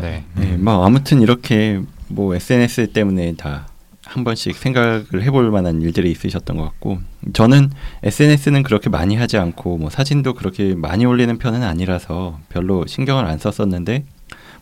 네. 0.00 0.24
네, 0.36 0.56
뭐 0.56 0.86
아무튼 0.86 1.20
이렇게 1.20 1.82
뭐 2.08 2.34
SNS 2.34 2.94
때문에 2.94 3.34
다 3.36 3.66
한 4.06 4.22
번씩 4.22 4.56
생각을 4.56 5.22
해볼 5.22 5.50
만한 5.50 5.80
일들이 5.82 6.10
있으셨던 6.10 6.56
것 6.56 6.64
같고 6.64 6.98
저는 7.32 7.70
SNS는 8.02 8.62
그렇게 8.62 8.90
많이 8.90 9.16
하지 9.16 9.38
않고 9.38 9.78
뭐 9.78 9.90
사진도 9.90 10.34
그렇게 10.34 10.74
많이 10.74 11.06
올리는 11.06 11.36
편은 11.38 11.62
아니라서 11.62 12.38
별로 12.48 12.86
신경을 12.86 13.24
안 13.24 13.38
썼었는데 13.38 14.04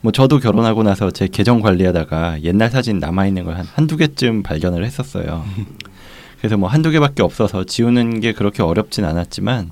뭐 0.02 0.10
저도 0.12 0.38
결혼하고 0.40 0.82
나서 0.82 1.10
제 1.10 1.28
계정 1.28 1.60
관리하다가 1.60 2.42
옛날 2.42 2.70
사진 2.70 2.98
남아 2.98 3.26
있는 3.26 3.44
걸 3.44 3.56
한 3.56 3.66
한두 3.74 3.96
개쯤 3.96 4.42
발견을 4.42 4.84
했었어요. 4.84 5.44
그래서 6.38 6.56
뭐 6.56 6.68
한두 6.68 6.90
개밖에 6.90 7.22
없어서 7.22 7.64
지우는 7.64 8.20
게 8.20 8.32
그렇게 8.32 8.62
어렵진 8.62 9.04
않았지만 9.04 9.70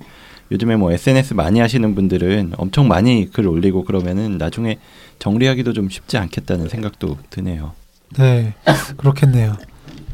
요즘에 0.53 0.77
뭐 0.77 0.93
SNS 0.93 1.35
많이 1.35 1.59
하시는 1.61 1.95
분들은 1.95 2.53
엄청 2.57 2.87
많이 2.89 3.29
글 3.33 3.47
올리고 3.49 3.85
그러면은 3.85 4.39
나중에 4.39 4.79
정리하기도 5.19 5.73
좀 5.73 5.89
쉽지 5.89 6.17
않겠다는 6.19 6.69
생각도 6.69 7.19
드네요. 7.31 7.73
네, 8.19 8.55
그렇겠네요. 8.97 9.57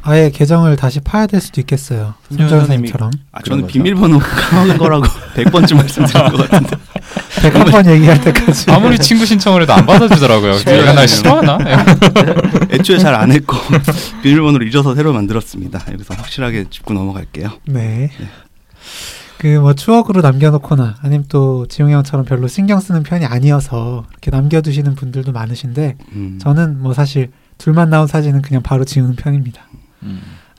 아예 0.08 0.30
계정을 0.30 0.76
다시 0.76 1.00
파야 1.00 1.26
될 1.26 1.40
수도 1.40 1.60
있겠어요. 1.60 2.14
선생님처럼 2.30 3.10
아, 3.32 3.42
저는 3.42 3.62
거죠? 3.62 3.72
비밀번호 3.72 4.20
까먹은 4.20 4.78
거라고 4.78 5.04
100번쯤 5.34 5.76
말씀드린 5.76 6.28
것 6.30 6.48
같은데. 6.48 6.76
101번 7.42 7.90
얘기할 7.90 8.20
때까지 8.20 8.70
아무리 8.70 8.98
친구 8.98 9.26
신청을 9.26 9.62
해도 9.62 9.72
안 9.74 9.84
받아주더라고요. 9.84 10.58
내가 10.64 10.92
날 10.92 11.08
싫어하나? 11.08 11.58
애초에 12.70 12.98
잘 12.98 13.16
안 13.16 13.32
했고 13.32 13.56
비밀번호를 14.22 14.68
잊어서 14.68 14.94
새로 14.94 15.12
만들었습니다. 15.12 15.84
여기서 15.92 16.14
확실하게 16.14 16.66
짚고 16.70 16.94
넘어갈게요. 16.94 17.50
네. 17.66 18.10
그뭐 19.38 19.74
추억으로 19.74 20.22
남겨놓거나 20.22 20.96
아니면 21.02 21.24
또 21.28 21.66
지용 21.66 21.90
형처럼 21.90 22.24
별로 22.24 22.46
신경 22.48 22.78
쓰는 22.80 23.02
편이 23.02 23.24
아니어서 23.26 24.04
이렇게 24.12 24.30
남겨두시는 24.30 24.94
분들도 24.94 25.32
많으신데 25.32 25.96
음. 26.12 26.38
저는 26.40 26.80
뭐 26.80 26.94
사실 26.94 27.30
둘만 27.58 27.90
나온 27.90 28.06
사진은 28.06 28.42
그냥 28.42 28.62
바로 28.62 28.84
지우는 28.84 29.16
편입니다. 29.16 29.62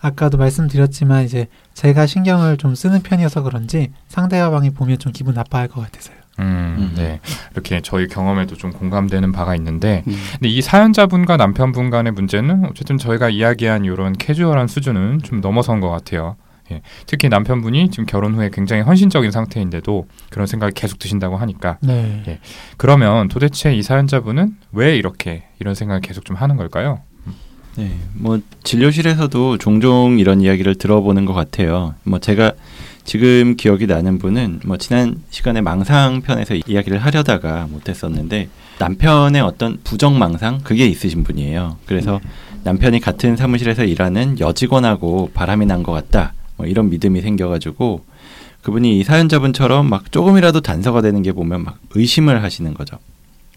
아까도 0.01 0.37
말씀드렸지만 0.37 1.23
이제 1.23 1.47
제가 1.73 2.05
신경을 2.05 2.57
좀 2.57 2.75
쓰는 2.75 3.01
편이어서 3.01 3.43
그런지 3.43 3.91
상대방이 4.07 4.71
보면 4.71 4.99
좀 4.99 5.11
기분 5.11 5.33
나빠할 5.33 5.67
것 5.67 5.81
같아서요. 5.81 6.17
음, 6.39 6.75
음. 6.77 6.93
네. 6.95 7.19
이렇게 7.53 7.81
저희 7.81 8.07
경험에도 8.07 8.55
좀 8.55 8.71
공감되는 8.71 9.31
바가 9.31 9.55
있는데, 9.55 10.03
음. 10.07 10.15
근데 10.33 10.49
이 10.49 10.61
사연자분과 10.61 11.37
남편분 11.37 11.89
간의 11.89 12.11
문제는 12.13 12.65
어쨌든 12.65 12.97
저희가 12.97 13.29
이야기한 13.29 13.85
이런 13.85 14.13
캐주얼한 14.13 14.67
수준은 14.67 15.21
좀 15.23 15.41
넘어선 15.41 15.79
것 15.79 15.89
같아요. 15.89 16.35
예. 16.71 16.81
특히 17.05 17.29
남편분이 17.29 17.89
지금 17.91 18.05
결혼 18.05 18.35
후에 18.35 18.49
굉장히 18.51 18.81
헌신적인 18.81 19.31
상태인데도 19.31 20.05
그런 20.29 20.47
생각이 20.47 20.73
계속 20.73 20.99
드신다고 20.99 21.37
하니까 21.37 21.77
네. 21.81 22.23
예. 22.27 22.39
그러면 22.75 23.29
도대체 23.29 23.73
이 23.73 23.81
사연자분은 23.81 24.57
왜 24.73 24.97
이렇게 24.97 25.45
이런 25.59 25.75
생각을 25.75 26.01
계속 26.01 26.25
좀 26.25 26.35
하는 26.35 26.57
걸까요? 26.57 26.99
네, 27.77 27.91
뭐 28.15 28.39
진료실에서도 28.63 29.59
종종 29.59 30.17
이런 30.19 30.41
이야기를 30.41 30.75
들어보는 30.75 31.25
것 31.25 31.33
같아요. 31.33 31.93
뭐 32.03 32.17
제가 32.19 32.53
지금 33.03 33.55
기억이 33.55 33.85
나는 33.85 34.17
분은 34.17 34.61
뭐 34.65 34.77
지난 34.77 35.21
시간에 35.29 35.61
망상 35.61 36.21
편에서 36.21 36.55
이야기를 36.55 36.97
하려다가 36.97 37.67
못했었는데 37.69 38.49
남편의 38.79 39.41
어떤 39.41 39.77
부정 39.83 40.17
망상 40.17 40.59
그게 40.63 40.87
있으신 40.87 41.23
분이에요. 41.23 41.77
그래서 41.85 42.19
남편이 42.63 42.99
같은 42.99 43.35
사무실에서 43.37 43.85
일하는 43.85 44.39
여직원하고 44.39 45.29
바람이 45.33 45.65
난 45.67 45.83
것 45.83 45.91
같다. 45.91 46.33
뭐 46.57 46.65
이런 46.65 46.89
믿음이 46.89 47.21
생겨가지고 47.21 48.03
그분이 48.63 48.99
이 48.99 49.03
사연자분처럼 49.03 49.87
막 49.87 50.11
조금이라도 50.11 50.61
단서가 50.61 51.01
되는 51.01 51.21
게 51.21 51.31
보면 51.31 51.63
막 51.63 51.77
의심을 51.93 52.41
하시는 52.43 52.73
거죠. 52.73 52.97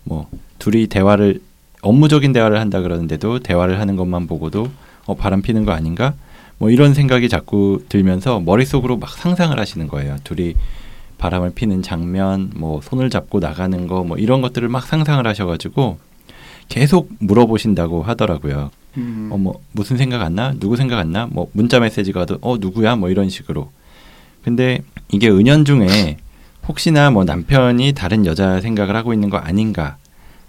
뭐 0.04 0.28
둘이 0.58 0.86
대화를 0.86 1.40
업무적인 1.82 2.32
대화를 2.32 2.60
한다 2.60 2.80
그러는데도 2.80 3.38
대화를 3.38 3.80
하는 3.80 3.96
것만 3.96 4.26
보고도 4.26 4.68
어, 5.06 5.14
바람 5.14 5.42
피는 5.42 5.64
거 5.64 5.72
아닌가? 5.72 6.14
뭐 6.58 6.70
이런 6.70 6.92
생각이 6.92 7.28
자꾸 7.28 7.82
들면서 7.88 8.40
머릿속으로 8.40 8.98
막 8.98 9.10
상상을 9.10 9.58
하시는 9.58 9.88
거예요. 9.88 10.16
둘이 10.24 10.54
바람을 11.16 11.52
피는 11.54 11.82
장면, 11.82 12.50
뭐 12.54 12.80
손을 12.82 13.10
잡고 13.10 13.40
나가는 13.40 13.86
거, 13.86 14.04
뭐 14.04 14.16
이런 14.18 14.40
것들을 14.42 14.68
막 14.68 14.86
상상을 14.86 15.26
하셔가지고 15.26 15.98
계속 16.68 17.10
물어보신다고 17.18 18.02
하더라고요. 18.02 18.70
어, 19.32 19.36
뭐 19.38 19.60
무슨 19.72 19.96
생각 19.96 20.22
안 20.22 20.34
나? 20.34 20.52
누구 20.58 20.76
생각 20.76 20.98
안 20.98 21.12
나? 21.12 21.26
뭐 21.30 21.48
문자 21.52 21.80
메시지가 21.80 22.20
와도 22.20 22.38
어 22.40 22.56
누구야? 22.58 22.96
뭐 22.96 23.08
이런 23.10 23.28
식으로. 23.28 23.70
근데 24.42 24.80
이게 25.12 25.28
은연중에 25.28 26.16
혹시나 26.68 27.10
뭐 27.10 27.24
남편이 27.24 27.92
다른 27.92 28.26
여자 28.26 28.60
생각을 28.60 28.96
하고 28.96 29.12
있는 29.12 29.30
거 29.30 29.36
아닌가? 29.36 29.96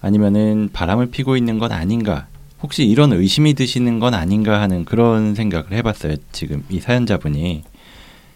아니면은 0.01 0.70
바람을 0.74 1.12
피고 1.12 1.38
있는 1.38 1.60
건 1.60 1.72
아닌가? 1.72 2.27
혹시 2.62 2.86
이런 2.86 3.13
의심이 3.13 3.53
드시는 3.53 4.00
건 4.00 4.13
아닌가 4.13 4.62
하는 4.62 4.86
그런 4.86 5.36
생각을 5.36 5.72
해봤어요. 5.72 6.15
지금 6.31 6.63
이 6.70 6.79
사연자분이. 6.79 7.63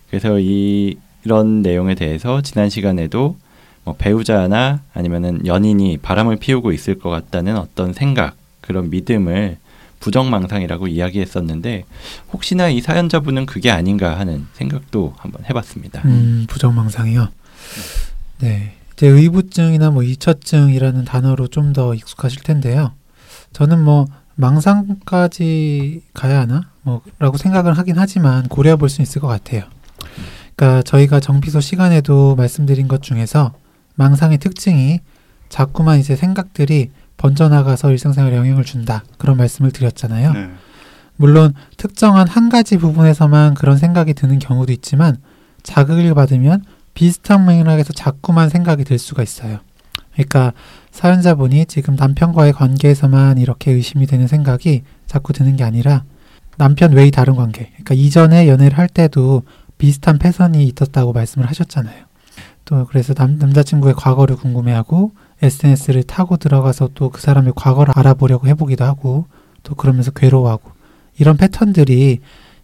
그래서 0.09 0.39
이 0.39 0.97
이런 1.23 1.61
내용에 1.61 1.95
대해서 1.95 2.41
지난 2.41 2.69
시간에도 2.69 3.37
뭐 3.83 3.95
배우자나 3.97 4.81
아니면은 4.93 5.45
연인이 5.45 5.97
바람을 5.97 6.37
피우고 6.37 6.71
있을 6.71 6.97
것 6.99 7.09
같다는 7.09 7.57
어떤 7.57 7.93
생각, 7.93 8.35
그런 8.61 8.89
믿음을 8.89 9.57
부정망상이라고 9.99 10.87
이야기했었는데 10.87 11.85
혹시나 12.31 12.69
이 12.69 12.81
사연자분은 12.81 13.45
그게 13.45 13.71
아닌가 13.71 14.19
하는 14.19 14.45
생각도 14.53 15.13
한번 15.17 15.43
해봤습니다. 15.45 16.01
음, 16.05 16.45
부정망상이요. 16.47 17.27
네. 18.39 18.73
이제 18.95 19.07
의부증이나 19.07 19.91
뭐 19.91 20.03
이처증이라는 20.03 21.05
단어로 21.05 21.47
좀 21.47 21.73
더 21.73 21.93
익숙하실 21.93 22.43
텐데요. 22.43 22.93
저는 23.53 23.83
뭐 23.83 24.05
망상까지 24.35 26.01
가야 26.13 26.41
하나? 26.41 26.69
뭐라고 26.83 27.37
생각을 27.37 27.77
하긴 27.77 27.95
하지만 27.97 28.47
고려해 28.47 28.75
볼 28.77 28.89
수 28.89 29.01
있을 29.01 29.21
것 29.21 29.27
같아요. 29.27 29.63
그러니까 30.55 30.83
저희가 30.83 31.19
정비소 31.19 31.59
시간에도 31.59 32.35
말씀드린 32.35 32.87
것 32.87 33.01
중에서 33.01 33.53
망상의 33.95 34.37
특징이 34.37 34.99
자꾸만 35.49 35.99
이제 35.99 36.15
생각들이 36.15 36.91
번져나가서 37.17 37.91
일상생활에 37.91 38.35
영향을 38.37 38.63
준다. 38.63 39.03
그런 39.17 39.37
말씀을 39.37 39.71
드렸잖아요. 39.71 40.33
네. 40.33 40.49
물론 41.17 41.53
특정한 41.77 42.27
한 42.27 42.49
가지 42.49 42.77
부분에서만 42.77 43.53
그런 43.53 43.77
생각이 43.77 44.13
드는 44.13 44.39
경우도 44.39 44.71
있지만 44.73 45.17
자극을 45.63 46.13
받으면 46.13 46.63
비슷한 46.95 47.45
맥락에서 47.45 47.93
자꾸만 47.93 48.49
생각이 48.49 48.83
들 48.83 48.97
수가 48.97 49.21
있어요. 49.21 49.59
그러니까 50.13 50.53
사연자분이 50.91 51.65
지금 51.67 51.95
남편과의 51.95 52.53
관계에서만 52.53 53.37
이렇게 53.37 53.71
의심이 53.71 54.07
되는 54.07 54.27
생각이 54.27 54.81
자꾸 55.05 55.33
드는 55.33 55.57
게 55.57 55.63
아니라 55.63 56.03
남편 56.57 56.93
외의 56.93 57.11
다른 57.11 57.35
관계, 57.35 57.65
그러니까 57.71 57.93
이전에 57.93 58.47
연애를 58.47 58.77
할 58.77 58.87
때도 58.87 59.43
비슷한 59.77 60.17
패턴이 60.17 60.63
있었다고 60.63 61.11
말씀을 61.11 61.47
하셨잖아요. 61.49 62.05
또 62.63 62.85
그래서 62.87 63.13
남, 63.13 63.37
남자친구의 63.37 63.93
과거를 63.93 64.37
궁금해하고 64.37 65.11
SNS를 65.41 66.03
타고 66.03 66.37
들어가서 66.37 66.91
또 66.95 67.09
그 67.09 67.21
사람의 67.21 67.53
과거를 67.55 67.93
알아보려고 67.95 68.47
해보기도 68.47 68.85
하고 68.85 69.27
또 69.63 69.75
그러면서 69.75 70.11
괴로워하고 70.11 70.71
이런 71.19 71.35
패턴들이 71.37 72.19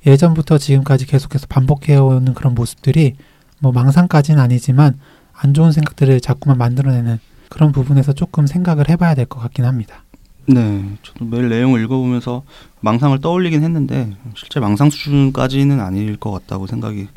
예전부터 0.05 0.57
지금까지 0.57 1.05
계속해서 1.05 1.47
반복해오는 1.47 2.33
그런 2.33 2.55
모습들이 2.55 3.15
뭐 3.61 3.71
망상까지는 3.71 4.41
아니지만 4.41 4.99
안 5.33 5.53
좋은 5.53 5.71
생각들을 5.71 6.19
자꾸만 6.19 6.57
만들어내는 6.57 7.19
그런 7.49 7.71
부분에서 7.71 8.13
조금 8.13 8.47
생각을 8.47 8.89
해봐야 8.89 9.15
될 9.15 9.25
것 9.25 9.39
같긴 9.39 9.65
합니다. 9.65 10.03
네, 10.47 10.83
저도 11.03 11.25
매일 11.25 11.49
내용을 11.49 11.81
읽어보면서 11.83 12.43
망상을 12.81 13.19
떠올리긴 13.21 13.63
했는데 13.63 14.11
실제 14.35 14.59
망상 14.59 14.89
수준까지는 14.89 15.79
아닐 15.79 16.17
것 16.17 16.31
같다고 16.31 16.65
생각이 16.67 17.07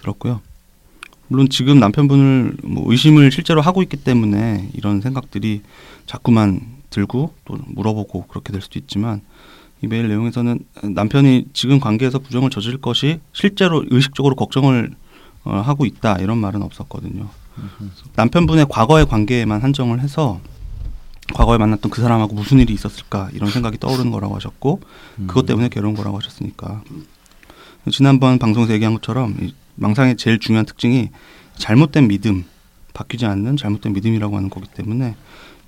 들었고요. 0.00 0.40
물론 1.28 1.48
지금 1.48 1.80
남편분을 1.80 2.58
뭐 2.64 2.84
의심을 2.90 3.32
실제로 3.32 3.62
하고 3.62 3.82
있기 3.82 3.96
때문에 3.96 4.68
이런 4.74 5.00
생각들이 5.00 5.62
자꾸만 6.04 6.60
들고 6.90 7.32
또 7.46 7.58
물어보고 7.68 8.26
그렇게 8.26 8.52
될 8.52 8.60
수도 8.60 8.78
있지만 8.78 9.22
이 9.80 9.86
메일 9.86 10.08
내용에서는 10.08 10.58
남편이 10.82 11.46
지금 11.54 11.80
관계에서 11.80 12.18
부정을 12.18 12.50
저질 12.50 12.78
것이 12.78 13.20
실제로 13.32 13.82
의식적으로 13.90 14.34
걱정을 14.36 14.90
어, 15.44 15.60
하고 15.60 15.84
있다 15.86 16.16
이런 16.18 16.38
말은 16.38 16.62
없었거든요. 16.62 17.28
남편분의 18.16 18.66
과거의 18.68 19.06
관계에만 19.06 19.62
한정을 19.62 20.00
해서 20.00 20.40
과거에 21.32 21.56
만났던 21.58 21.90
그 21.90 22.02
사람하고 22.02 22.34
무슨 22.34 22.58
일이 22.58 22.74
있었을까 22.74 23.30
이런 23.32 23.50
생각이 23.50 23.78
떠오르는 23.78 24.10
거라고 24.10 24.34
하셨고 24.36 24.80
그것 25.26 25.46
때문에 25.46 25.68
괴로운 25.68 25.94
거라고 25.94 26.18
하셨으니까 26.18 26.82
지난번 27.90 28.38
방송에서 28.38 28.72
얘기한 28.72 28.94
것처럼 28.94 29.36
이 29.40 29.54
망상의 29.76 30.16
제일 30.16 30.38
중요한 30.38 30.66
특징이 30.66 31.10
잘못된 31.56 32.08
믿음 32.08 32.44
바뀌지 32.92 33.26
않는 33.26 33.56
잘못된 33.56 33.92
믿음이라고 33.92 34.36
하는 34.36 34.50
거기 34.50 34.66
때문에 34.68 35.16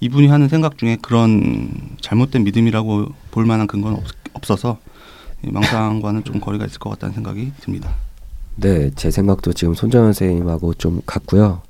이분이 0.01 0.29
하는 0.29 0.49
생각 0.49 0.79
중에 0.79 0.99
그런 1.01 1.97
잘못된 2.01 2.45
믿음이라고 2.45 3.07
볼 3.31 3.47
만한 3.47 3.67
근거는 3.67 3.99
없, 4.35 4.51
어서 4.51 4.79
망상과는 5.43 6.25
좀 6.25 6.41
거리가 6.41 6.67
있을 6.67 6.79
것 6.79 6.91
같다는 6.91 7.15
생각이 7.15 7.53
듭니다. 7.61 7.95
네, 8.57 8.91
제 8.97 9.11
생각도 9.11 9.53
지금 9.53 9.75
손정현 9.75 10.13
선생님하고 10.13 10.75
좀 10.75 11.03
같고요. 11.07 11.63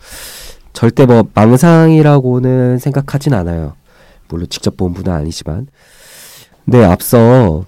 절대 0.72 1.06
뭐 1.06 1.26
망상이라고는 1.34 2.78
생각하진 2.78 3.34
않아요. 3.34 3.74
물론 4.28 4.46
직접 4.48 4.76
본 4.76 4.94
분은 4.94 5.12
아니지만. 5.12 5.66
네, 6.64 6.84
앞서 6.84 7.64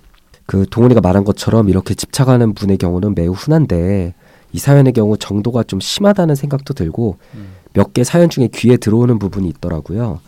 그 0.47 0.67
동훈이가 0.71 1.01
말한 1.01 1.25
것처럼 1.25 1.69
이렇게 1.69 1.95
집착하는 1.95 2.55
분의 2.55 2.79
경우는 2.79 3.15
매우 3.15 3.33
흔한데 3.33 4.15
이 4.53 4.59
사연의 4.59 4.93
경우 4.93 5.17
정도가 5.17 5.63
좀 5.65 5.79
심하다는 5.79 6.35
생각도 6.35 6.75
들고 6.75 7.19
음. 7.35 7.49
몇개 7.75 8.03
사연 8.03 8.31
중에 8.31 8.49
귀에 8.53 8.77
들어오는 8.77 9.19
부분이 9.19 9.49
있더라고요. 9.49 10.21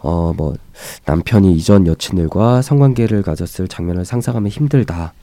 어, 0.00 0.34
뭐, 0.36 0.54
남편이 1.06 1.54
이전 1.54 1.86
여친들과 1.86 2.60
성관계를 2.60 3.22
가졌을 3.22 3.68
장면을 3.68 4.04
상상하면 4.04 4.50
힘들다. 4.50 5.14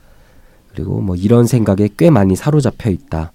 그리고 0.72 1.00
뭐 1.00 1.16
이런 1.16 1.46
생각에 1.46 1.88
꽤 1.96 2.10
많이 2.10 2.34
사로잡혀 2.34 2.90
있다. 2.90 3.32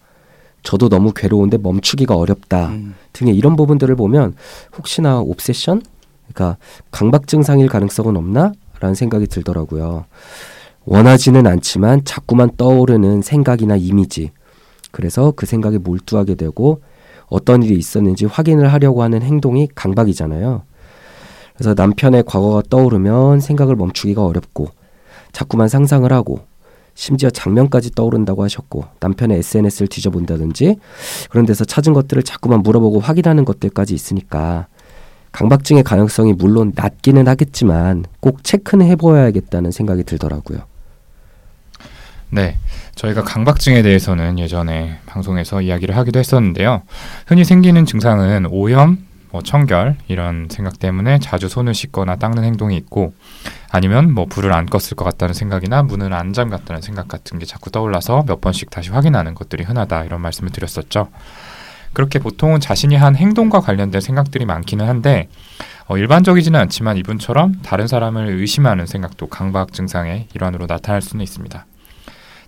저도 0.63 0.89
너무 0.89 1.13
괴로운데 1.13 1.58
멈추기가 1.58 2.15
어렵다. 2.15 2.70
음. 2.70 2.96
등의 3.13 3.36
이런 3.36 3.56
부분들을 3.56 3.96
보면 3.96 4.34
혹시나 4.77 5.20
옵세션? 5.22 5.82
그러니까 6.27 6.58
강박 6.91 7.27
증상일 7.27 7.70
가능성은 7.70 8.17
없나? 8.17 8.51
라는 8.79 8.96
생각이 8.96 9.27
들더라고요. 9.27 10.06
원하지는 10.86 11.48
않지만 11.48 12.03
자꾸만 12.06 12.51
떠오르는 12.58 13.22
생각이나 13.22 13.75
이미지. 13.75 14.32
그래서 14.91 15.34
그 15.36 15.46
생각에 15.46 15.77
몰두하게 15.77 16.36
되고 16.36 16.82
어떤 17.27 17.62
일이 17.63 17.75
있었는지 17.75 18.25
확인을 18.25 18.72
하려고 18.72 19.03
하는 19.03 19.22
행동이 19.22 19.67
강박이잖아요. 19.75 20.63
그래서 21.56 21.74
남편의 21.75 22.24
과거가 22.25 22.63
떠오르면 22.70 23.39
생각을 23.39 23.75
멈추기가 23.75 24.24
어렵고 24.24 24.70
자꾸만 25.32 25.67
상상을 25.67 26.12
하고 26.13 26.41
심지어 26.97 27.29
장면까지 27.29 27.91
떠오른다고 27.91 28.43
하셨고 28.43 28.85
남편의 28.99 29.37
SNS를 29.37 29.87
뒤져본다든지 29.87 30.77
그런 31.29 31.45
데서 31.45 31.63
찾은 31.63 31.93
것들을 31.93 32.23
자꾸만 32.23 32.63
물어보고 32.63 32.99
확인하는 32.99 33.45
것들까지 33.45 33.93
있으니까 33.93 34.65
강박증의 35.31 35.83
가능성이 35.83 36.33
물론 36.33 36.73
낮기는 36.75 37.27
하겠지만 37.27 38.03
꼭 38.19 38.43
체크는 38.43 38.87
해보아야겠다는 38.87 39.69
생각이 39.69 40.03
들더라고요. 40.05 40.61
네. 42.31 42.57
저희가 42.95 43.23
강박증에 43.23 43.83
대해서는 43.83 44.39
예전에 44.39 44.97
방송에서 45.05 45.61
이야기를 45.61 45.95
하기도 45.95 46.17
했었는데요. 46.17 46.81
흔히 47.27 47.45
생기는 47.45 47.85
증상은 47.85 48.47
오염, 48.47 49.05
뭐 49.29 49.43
청결 49.43 49.97
이런 50.07 50.47
생각 50.49 50.79
때문에 50.79 51.19
자주 51.19 51.47
손을 51.47 51.75
씻거나 51.75 52.15
닦는 52.15 52.43
행동이 52.43 52.75
있고 52.75 53.13
아니면 53.69 54.13
뭐 54.13 54.25
불을 54.25 54.53
안 54.53 54.65
껐을 54.65 54.95
것 54.95 55.06
같다는 55.06 55.34
생각이나 55.34 55.84
문을 55.84 56.13
안 56.13 56.34
잠갔다는 56.34 56.82
생각 56.82 57.08
같은 57.08 57.39
게 57.39 57.45
자꾸 57.45 57.69
떠올라서 57.69 58.23
몇 58.25 58.41
번씩 58.41 58.69
다시 58.69 58.91
확인하는 58.91 59.36
것들이 59.36 59.63
흔하다 59.63 60.06
이런 60.06 60.21
말씀을 60.21 60.51
드렸었죠. 60.51 61.10
그렇게 61.93 62.19
보통은 62.19 62.60
자신이 62.60 62.95
한 62.95 63.15
행동과 63.15 63.60
관련된 63.60 64.01
생각들이 64.01 64.45
많기는 64.45 64.88
한데 64.88 65.30
어, 65.88 65.97
일반적이지는 65.97 66.60
않지만 66.60 66.97
이분처럼 66.97 67.62
다른 67.63 67.88
사람을 67.88 68.27
의심하는 68.27 68.86
생각도 68.86 69.27
강박 69.27 69.73
증상의 69.73 70.27
일환으로 70.34 70.67
나타날 70.67 71.01
수는 71.01 71.23
있습니다. 71.23 71.65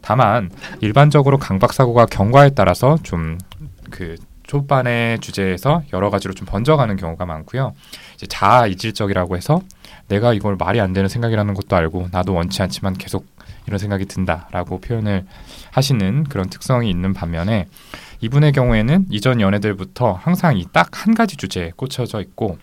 다만 0.01 0.51
일반적으로 0.81 1.37
강박 1.37 1.73
사고가 1.73 2.05
경과에 2.05 2.51
따라서 2.51 2.97
좀그 3.03 4.15
초반의 4.43 5.19
주제에서 5.19 5.83
여러 5.93 6.09
가지로 6.09 6.33
좀 6.33 6.47
번져가는 6.47 6.95
경우가 6.95 7.25
많고요. 7.25 7.73
이제 8.15 8.25
자아 8.27 8.67
이질적이라고 8.67 9.37
해서 9.37 9.61
내가 10.09 10.33
이걸 10.33 10.55
말이 10.57 10.79
안 10.81 10.91
되는 10.93 11.07
생각이라는 11.07 11.53
것도 11.53 11.75
알고 11.75 12.09
나도 12.11 12.33
원치 12.33 12.61
않지만 12.61 12.93
계속 12.93 13.25
이런 13.67 13.77
생각이 13.77 14.05
든다라고 14.05 14.81
표현을 14.81 15.25
하시는 15.71 16.23
그런 16.25 16.49
특성이 16.49 16.89
있는 16.89 17.13
반면에 17.13 17.67
이분의 18.21 18.51
경우에는 18.51 19.05
이전 19.09 19.39
연애들부터 19.39 20.13
항상 20.13 20.57
이 20.57 20.65
딱 20.73 20.89
한 21.05 21.13
가지 21.15 21.37
주제에 21.37 21.71
꽂혀져 21.75 22.19
있고 22.21 22.57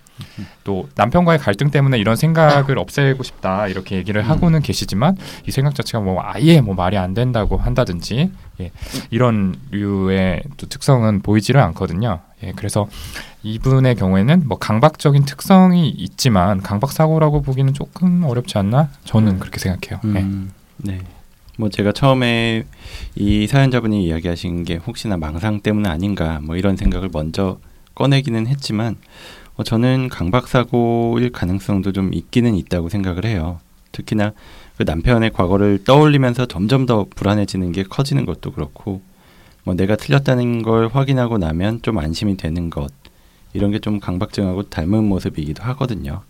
또 0.65 0.89
남편과의 0.95 1.39
갈등 1.39 1.71
때문에 1.71 1.99
이런 1.99 2.17
생각을 2.17 2.79
없애고 2.79 3.23
싶다 3.23 3.69
이렇게 3.69 3.97
얘기를 3.97 4.23
음. 4.23 4.31
하고는 4.31 4.63
계시지만 4.63 5.17
이 5.47 5.51
생각 5.51 5.75
자체가 5.75 6.03
뭐 6.03 6.21
아예 6.23 6.61
뭐 6.61 6.75
말이 6.75 6.97
안 6.97 7.15
된다고 7.15 7.57
한다든지 7.57 8.31
예, 8.61 8.71
이런 9.11 9.57
류의 9.71 10.43
또 10.57 10.67
특성은 10.67 11.21
보이지를 11.21 11.61
않거든요. 11.61 12.21
예, 12.43 12.53
그래서 12.57 12.89
이분의 13.43 13.97
경우에는 13.97 14.45
뭐 14.47 14.59
강박적인 14.59 15.25
특성이 15.25 15.91
있지만 15.91 16.63
강박 16.63 16.93
사고라고 16.93 17.43
보기는 17.43 17.73
조금 17.75 18.25
어렵지 18.25 18.59
않나? 18.59 18.89
저는 19.05 19.35
음. 19.35 19.39
그렇게 19.39 19.59
생각해요. 19.59 20.01
예. 20.17 20.23
음, 20.23 20.53
네. 20.79 21.01
뭐 21.59 21.71
제가 21.71 21.93
처음에 21.93 22.65
이 23.15 23.47
사연자분이 23.47 24.07
이야기하신 24.07 24.65
게 24.65 24.77
혹시나 24.77 25.17
망상 25.17 25.61
때문 25.61 25.87
아닌가 25.87 26.41
뭐 26.43 26.57
이런 26.57 26.77
생각을 26.77 27.09
먼저 27.13 27.59
꺼내기는 27.95 28.47
했지만 28.47 28.97
어, 29.57 29.63
저는 29.65 30.09
강박 30.09 30.49
사고일 30.49 31.31
가능성도 31.33 31.93
좀 31.93 32.13
있기는 32.13 32.55
있다고 32.55 32.89
생각을 32.89 33.25
해요. 33.25 33.61
특히나 33.93 34.33
그 34.77 34.83
남편의 34.83 35.33
과거를 35.33 35.85
떠올리면서 35.85 36.47
점점 36.47 36.85
더 36.85 37.07
불안해지는 37.15 37.73
게 37.73 37.83
커지는 37.83 38.27
것도 38.27 38.53
그렇고 38.53 39.01
뭐 39.65 39.75
내가 39.75 39.97
틀렸다는 39.97 40.63
걸 40.63 40.89
확인하고 40.89 41.39
나면 41.39 41.81
좀 41.83 41.99
안심이 41.99 42.37
되는 42.37 42.69
것 42.71 42.89
이런 43.55 43.71
게 43.71 43.79
좀 43.79 44.01
강박증하고 44.01 44.65
닮은 44.65 45.05
모습이기도 45.05 45.63
하거든요. 45.65 46.21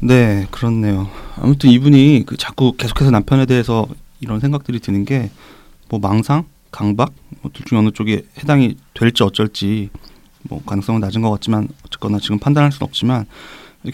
네, 0.00 0.46
그렇네요. 0.50 1.08
아무튼 1.36 1.70
이분이 1.70 2.24
그 2.26 2.36
자꾸 2.36 2.72
계속해서 2.76 3.10
남편에 3.10 3.46
대해서 3.46 3.86
이런 4.20 4.40
생각들이 4.40 4.80
드는 4.80 5.04
게 5.04 5.30
뭐 5.88 5.98
망상, 5.98 6.44
강박 6.70 7.12
뭐 7.40 7.50
둘 7.52 7.64
중에 7.66 7.78
어느 7.78 7.90
쪽에 7.90 8.22
해당이 8.38 8.76
될지 8.94 9.24
어쩔지 9.24 9.90
뭐 10.42 10.62
가능성은 10.64 11.00
낮은 11.00 11.22
것 11.22 11.30
같지만 11.30 11.68
어쨌거나 11.86 12.18
지금 12.18 12.38
판단할 12.38 12.72
수는 12.72 12.86
없지만 12.86 13.26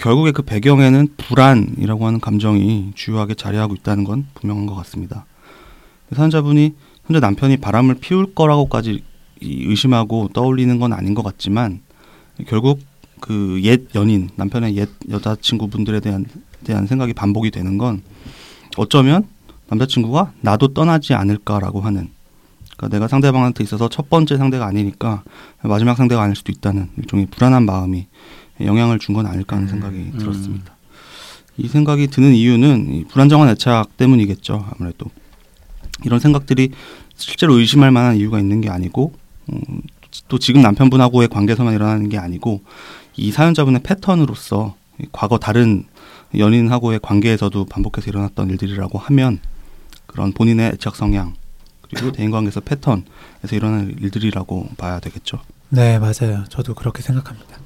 결국에 0.01 0.33
그 0.33 0.43
배경에는 0.43 1.09
불안이라고 1.17 2.07
하는 2.07 2.21
감정이 2.21 2.93
주요하게 2.95 3.35
자리하고 3.35 3.75
있다는 3.75 4.05
건 4.05 4.27
분명한 4.35 4.67
것 4.67 4.75
같습니다. 4.77 5.27
사연자분이 6.13 6.75
현재 7.07 7.21
남편이 7.21 7.59
바람을 7.59 7.97
피울 7.97 8.35
거라고까지 8.35 9.03
의심하고 9.41 10.31
떠올리는 10.33 10.79
건 10.79 10.93
아닌 10.93 11.15
것 11.15 11.23
같지만 11.23 11.81
결국 12.47 12.81
그 13.21 13.61
옛 13.65 13.95
연인 13.95 14.29
남편의 14.37 14.77
옛 14.77 14.89
여자친구분들에 15.09 16.01
대한 16.01 16.27
대한 16.65 16.87
생각이 16.87 17.15
반복이 17.15 17.51
되는 17.51 17.79
건 17.79 18.03
어쩌면 18.77 19.27
남자친구가 19.69 20.33
나도 20.41 20.75
떠나지 20.75 21.15
않을까라고 21.15 21.81
하는 21.81 22.11
그러니까 22.77 22.97
내가 22.97 23.09
상대방한테 23.09 23.65
있어서 23.65 23.89
첫 23.89 24.09
번째 24.11 24.37
상대가 24.37 24.67
아니니까 24.67 25.23
마지막 25.63 25.97
상대가 25.97 26.23
아닐 26.23 26.37
수도 26.37 26.53
있다는 26.53 26.91
일종의 26.99 27.27
불안한 27.31 27.65
마음이 27.65 28.07
영향을 28.61 28.99
준 28.99 29.15
건 29.15 29.27
아닐까 29.27 29.57
하는 29.57 29.69
생각이 29.69 29.97
음. 29.97 30.19
들었습니다. 30.19 30.77
이 31.59 31.69
생각이 31.69 32.09
드는 32.09 32.35
이유는 32.35 32.93
이 32.93 33.05
불안정한 33.05 33.49
애착 33.51 33.97
때문이겠죠. 33.97 34.67
아무래도 34.77 35.07
이런 36.05 36.21
생각들이 36.21 36.71
실제로 37.17 37.55
의심할 37.55 37.91
만한 37.91 38.17
이유가 38.17 38.39
있는 38.39 38.61
게 38.61 38.69
아니고 38.69 39.15
음, 39.53 39.81
또 40.29 40.39
지금 40.39 40.61
남편분하고의 40.61 41.29
관계에서만 41.29 41.75
일어나는 41.75 42.09
게 42.11 42.19
아니고 42.19 42.61
이 43.17 43.33
사연자분의 43.33 43.83
패턴으로서 43.83 44.75
과거 45.13 45.39
다른 45.39 45.85
연인하고의 46.37 47.01
관계에서도 47.01 47.65
반복해서 47.67 48.11
일어났던 48.11 48.51
일들이라고 48.51 48.99
하면 48.99 49.39
그런 50.07 50.33
본인의 50.33 50.73
애착 50.75 50.97
성향 50.97 51.35
그리고 51.91 52.13
대인관계에서 52.13 52.61
패턴에서 52.61 53.53
일어나는 53.53 53.97
일들이라고 54.01 54.71
봐야 54.77 55.01
되겠죠. 55.01 55.39
네, 55.69 55.99
맞아요. 55.99 56.45
저도 56.49 56.75
그렇게 56.75 57.03
생각합니다. 57.03 57.59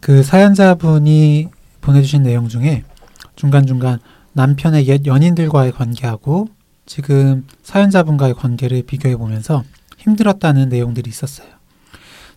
그 0.00 0.22
사연자분이 0.22 1.48
보내주신 1.80 2.22
내용 2.22 2.48
중에 2.48 2.84
중간중간 3.36 3.98
남편의 4.32 4.88
옛 4.88 5.06
연인들과의 5.06 5.72
관계하고 5.72 6.48
지금 6.86 7.46
사연자분과의 7.62 8.34
관계를 8.34 8.82
비교해 8.82 9.16
보면서 9.16 9.62
힘들었다는 9.98 10.68
내용들이 10.68 11.08
있었어요. 11.08 11.48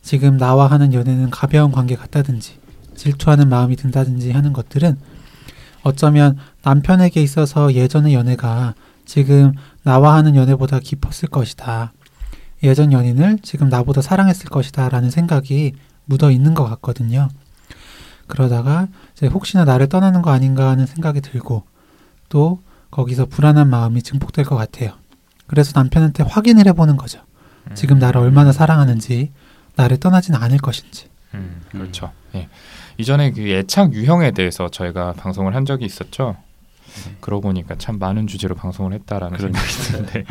지금 0.01 0.37
나와 0.37 0.67
하는 0.67 0.93
연애는 0.93 1.31
가벼운 1.31 1.71
관계 1.71 1.95
같다든지 1.95 2.59
질투하는 2.95 3.49
마음이 3.49 3.75
든다든지 3.75 4.31
하는 4.31 4.53
것들은 4.53 4.97
어쩌면 5.83 6.37
남편에게 6.63 7.21
있어서 7.21 7.73
예전의 7.73 8.13
연애가 8.13 8.75
지금 9.05 9.53
나와 9.85 10.15
하는 10.15 10.35
연애보다 10.35 10.79
깊었을 10.79 11.29
것이다. 11.29 11.93
예전 12.63 12.91
연인을 12.91 13.37
지금 13.43 13.69
나보다 13.69 14.01
사랑했을 14.01 14.49
것이다 14.49 14.89
라는 14.89 15.11
생각이 15.11 15.73
묻어 16.05 16.31
있는 16.31 16.55
것 16.55 16.65
같거든요. 16.71 17.29
그러다가 18.25 18.87
이제 19.13 19.27
혹시나 19.27 19.63
나를 19.63 19.87
떠나는 19.87 20.23
거 20.23 20.31
아닌가 20.31 20.69
하는 20.69 20.87
생각이 20.87 21.21
들고 21.21 21.63
또 22.29 22.59
거기서 22.89 23.27
불안한 23.27 23.69
마음이 23.69 24.01
증폭될 24.01 24.45
것 24.45 24.55
같아요. 24.55 24.93
그래서 25.45 25.71
남편한테 25.75 26.23
확인을 26.23 26.65
해보는 26.67 26.97
거죠. 26.97 27.19
지금 27.75 27.99
나를 27.99 28.21
얼마나 28.21 28.51
사랑하는지, 28.51 29.31
나를 29.75 29.97
떠나진 29.97 30.33
않을 30.33 30.57
것인지. 30.57 31.07
음, 31.35 31.61
그렇죠. 31.71 32.11
예. 32.33 32.47
이전에 32.97 33.31
그 33.31 33.47
애착 33.47 33.93
유형에 33.93 34.31
대해서 34.31 34.69
저희가 34.69 35.13
방송을 35.13 35.55
한 35.55 35.65
적이 35.65 35.85
있었죠. 35.85 36.37
그러고 37.19 37.43
보니까 37.43 37.75
참 37.75 37.99
많은 37.99 38.27
주제로 38.27 38.55
방송을 38.55 38.93
했다라는 38.93 39.37
생각이 39.37 39.67
드는데. 39.67 40.23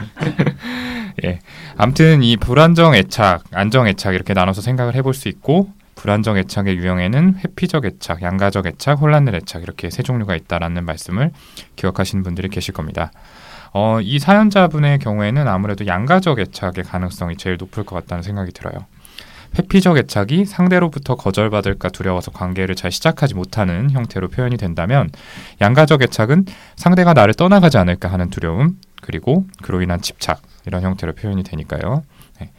예. 1.24 1.38
아무튼 1.76 2.22
이 2.22 2.36
불안정 2.36 2.94
애착, 2.94 3.44
안정 3.52 3.86
애착 3.86 4.14
이렇게 4.14 4.34
나눠서 4.34 4.60
생각을 4.60 4.94
해볼 4.94 5.14
수 5.14 5.28
있고 5.28 5.70
불안정 5.94 6.36
애착의 6.36 6.76
유형에는 6.76 7.36
회피적 7.44 7.84
애착, 7.86 8.22
양가적 8.22 8.66
애착, 8.66 9.00
혼란의 9.00 9.34
애착 9.36 9.62
이렇게 9.62 9.90
세 9.90 10.02
종류가 10.02 10.34
있다라는 10.36 10.84
말씀을 10.84 11.30
기억하시는 11.76 12.22
분들이 12.24 12.48
계실 12.48 12.74
겁니다. 12.74 13.12
어, 13.72 14.00
이 14.00 14.18
사연자분의 14.18 15.00
경우에는 15.00 15.48
아무래도 15.48 15.86
양가적 15.86 16.38
애착의 16.38 16.84
가능성이 16.84 17.36
제일 17.36 17.56
높을 17.58 17.84
것 17.84 17.96
같다는 17.96 18.22
생각이 18.22 18.52
들어요. 18.52 18.86
회피적 19.58 19.96
애착이 19.96 20.44
상대로부터 20.44 21.14
거절받을까 21.14 21.90
두려워서 21.90 22.30
관계를 22.30 22.74
잘 22.74 22.90
시작하지 22.90 23.34
못하는 23.34 23.90
형태로 23.90 24.28
표현이 24.28 24.56
된다면 24.56 25.10
양가적 25.60 26.02
애착은 26.02 26.46
상대가 26.76 27.14
나를 27.14 27.34
떠나가지 27.34 27.78
않을까 27.78 28.12
하는 28.12 28.30
두려움 28.30 28.78
그리고 29.00 29.46
그로 29.62 29.82
인한 29.82 30.00
집착 30.00 30.42
이런 30.66 30.82
형태로 30.82 31.14
표현이 31.14 31.42
되니까요. 31.44 32.02
네. 32.40 32.50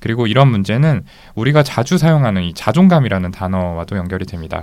그리고 0.00 0.26
이런 0.26 0.48
문제는 0.48 1.04
우리가 1.34 1.62
자주 1.62 1.96
사용하는 1.96 2.42
이 2.42 2.54
자존감이라는 2.54 3.30
단어와도 3.30 3.96
연결이 3.96 4.26
됩니다. 4.26 4.62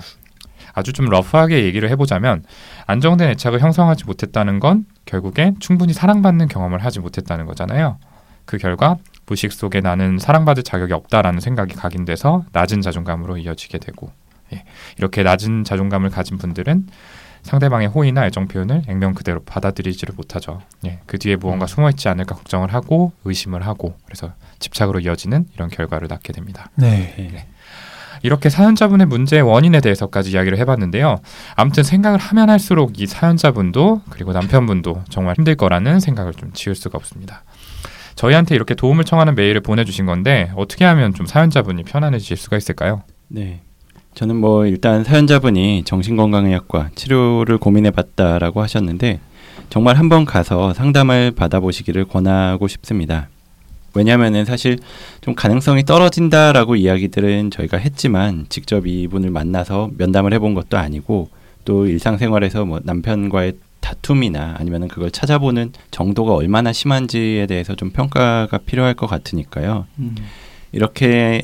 아주 0.74 0.94
좀 0.94 1.08
러프하게 1.08 1.64
얘기를 1.64 1.90
해보자면 1.90 2.44
안정된 2.86 3.30
애착을 3.32 3.60
형성하지 3.60 4.06
못했다는 4.06 4.60
건 4.60 4.86
결국에 5.06 5.54
충분히 5.60 5.94
사랑받는 5.94 6.48
경험을 6.48 6.84
하지 6.84 7.00
못했다는 7.00 7.46
거잖아요. 7.46 7.98
그 8.50 8.58
결과 8.58 8.98
무식 9.28 9.54
속에 9.54 9.80
나는 9.80 10.18
사랑받을 10.18 10.64
자격이 10.64 10.92
없다라는 10.92 11.40
생각이 11.40 11.76
각인돼서 11.76 12.46
낮은 12.52 12.82
자존감으로 12.82 13.38
이어지게 13.38 13.78
되고 13.78 14.12
예. 14.52 14.64
이렇게 14.98 15.22
낮은 15.22 15.66
자존감을 15.66 16.10
가진 16.10 16.40
분들은 16.40 16.88
상대방의 17.44 17.90
호의나 17.90 18.26
애정 18.26 18.48
표현을 18.48 18.82
액면 18.88 19.14
그대로 19.14 19.44
받아들이지를 19.44 20.16
못하죠. 20.16 20.64
예. 20.86 20.98
그 21.06 21.20
뒤에 21.20 21.36
무언가 21.36 21.68
숨어 21.68 21.92
있지 21.92 22.10
않을까 22.10 22.34
걱정을 22.34 22.74
하고 22.74 23.12
의심을 23.24 23.68
하고 23.68 23.96
그래서 24.06 24.34
집착으로 24.58 25.00
이어지는 25.02 25.46
이런 25.54 25.70
결과를 25.70 26.08
낳게 26.08 26.34
됩니다. 26.34 26.72
네. 26.74 27.14
네. 27.18 27.48
이렇게 28.24 28.50
사연자분의 28.50 29.06
문제의 29.06 29.44
원인에 29.44 29.80
대해서까지 29.80 30.32
이야기를 30.32 30.58
해봤는데요. 30.58 31.20
아무튼 31.56 31.84
생각을 31.84 32.18
하면 32.18 32.50
할수록 32.50 33.00
이 33.00 33.06
사연자분도 33.06 34.02
그리고 34.10 34.34
남편분도 34.34 35.04
정말 35.10 35.36
힘들 35.38 35.54
거라는 35.54 36.00
생각을 36.00 36.34
좀 36.34 36.52
지울 36.54 36.76
수가 36.76 36.98
없습니다. 36.98 37.44
저희한테 38.20 38.54
이렇게 38.54 38.76
도움을 38.76 39.06
청하는 39.06 39.34
메일을 39.36 39.62
보내주신 39.62 40.06
건데 40.06 40.52
어떻게 40.58 40.84
하면 40.84 41.14
좀 41.14 41.26
사연자분이 41.26 41.84
편안해질 41.84 42.36
수가 42.36 42.58
있을까요? 42.58 43.04
네. 43.30 43.62
저는 44.14 44.36
뭐 44.36 44.66
일단 44.66 45.06
사연자분이 45.06 45.84
정신건강의학과 45.86 46.90
치료를 46.96 47.58
고민해봤다라고 47.60 48.62
하셨는데 48.62 49.22
정말 49.70 49.96
한번 49.96 50.26
가서 50.26 50.74
상담을 50.74 51.32
받아보시기를 51.32 52.04
권하고 52.04 52.68
싶습니다. 52.68 53.30
왜냐하면은 53.94 54.44
사실 54.44 54.80
좀 55.22 55.34
가능성이 55.34 55.86
떨어진다라고 55.86 56.76
이야기들은 56.76 57.52
저희가 57.52 57.78
했지만 57.78 58.48
직접 58.50 58.86
이분을 58.86 59.30
만나서 59.30 59.92
면담을 59.98 60.34
해본 60.34 60.56
것도 60.56 60.78
아니고 60.78 61.30
또 61.64 61.86
일상생활에서 61.88 62.66
뭐 62.66 62.82
남편과의 62.84 63.54
다툼이나 63.80 64.56
아니면은 64.58 64.88
그걸 64.88 65.12
찾아보는 65.12 65.74
정도가 65.92 66.34
얼마나 66.34 66.74
심한지에 66.74 67.46
대해서 67.48 67.76
좀 67.76 67.92
평가가 67.92 68.58
필요할 68.60 68.94
것 68.94 69.08
같으니까요. 69.08 69.86
음. 70.00 70.16
이렇게 70.72 71.44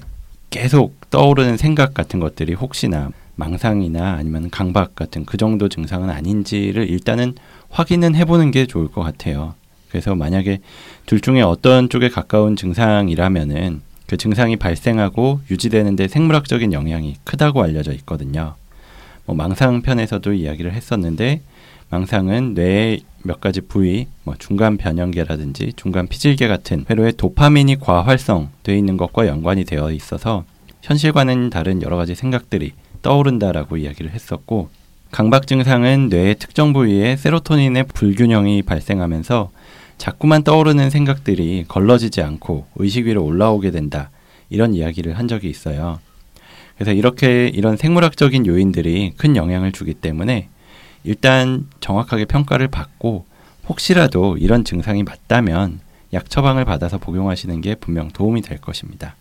계속 0.50 1.10
떠오르는 1.10 1.58
생각 1.58 1.94
같은 1.94 2.20
것들이 2.20 2.54
혹시나 2.54 3.10
망상이나 3.36 4.14
아니면 4.14 4.50
강박 4.50 4.96
같은 4.96 5.26
그 5.26 5.38
정도 5.38 5.68
증상은 5.68 6.10
아닌지를 6.10 6.90
일단은 6.90 7.34
확인은 7.70 8.16
해보는 8.16 8.52
게 8.52 8.66
좋을 8.66 8.88
것 8.88 9.02
같아요. 9.02 9.56
그래서 9.90 10.16
만약에 10.16 10.60
둘 11.06 11.22
중에 11.22 11.42
어떤 11.42 11.90
쪽에 11.90 12.10
가까운 12.10 12.56
증상이라면은 12.56 13.82
그 14.08 14.18
증상이 14.18 14.56
발생하고 14.58 15.42
유지되는데 15.50 16.08
생물학적인 16.08 16.74
영향이 16.74 17.16
크다고 17.24 17.64
알려져 17.64 17.92
있거든요. 17.94 18.56
뭐 19.26 19.36
망상 19.36 19.82
편에서도 19.82 20.34
이야기를 20.34 20.74
했었는데 20.74 21.42
망상은 21.90 22.54
뇌의 22.54 23.02
몇 23.24 23.42
가지 23.42 23.62
부위, 23.62 24.08
뭐 24.24 24.36
중간 24.38 24.78
변형계라든지 24.78 25.74
중간 25.76 26.08
피질계 26.08 26.48
같은 26.48 26.86
회로에 26.90 27.12
도파민이 27.12 27.78
과활성돼 27.80 28.78
있는 28.78 28.98
것과 28.98 29.28
연관이 29.28 29.64
되어 29.64 29.92
있어서 29.92 30.46
현실과는 30.82 31.50
다른 31.50 31.82
여러 31.82 31.98
가지 31.98 32.14
생각들이 32.16 32.74
떠오른다라고 33.02 33.78
이야기를 33.78 34.12
했었고 34.12 34.70
강박 35.12 35.48
증상은 35.48 36.10
뇌의 36.10 36.36
특정 36.36 36.74
부위에 36.74 37.16
세로토닌의 37.16 37.86
불균형이 37.94 38.64
발생하면서 38.64 39.50
자꾸만 39.98 40.44
떠오르는 40.44 40.90
생각들이 40.90 41.66
걸러지지 41.68 42.22
않고 42.22 42.66
의식 42.76 43.06
위로 43.06 43.24
올라오게 43.24 43.72
된다. 43.72 44.10
이런 44.50 44.74
이야기를 44.74 45.18
한 45.18 45.28
적이 45.28 45.50
있어요. 45.50 46.00
그래서 46.76 46.92
이렇게 46.92 47.48
이런 47.48 47.78
생물학적인 47.78 48.46
요인들이 48.46 49.14
큰 49.16 49.36
영향을 49.36 49.72
주기 49.72 49.94
때문에 49.94 50.50
일단 51.06 51.68
정확하게 51.80 52.26
평가를 52.26 52.68
받고 52.68 53.26
혹시라도 53.68 54.38
이런 54.38 54.64
증상이 54.64 55.04
맞다면 55.04 55.80
약 56.14 56.30
처방을 56.30 56.66
받아서 56.66 56.98
복용하시는 56.98 57.62
게 57.62 57.76
분명 57.76 58.10
도움이 58.10 58.42
될 58.42 58.60
것입니다. 58.60 59.16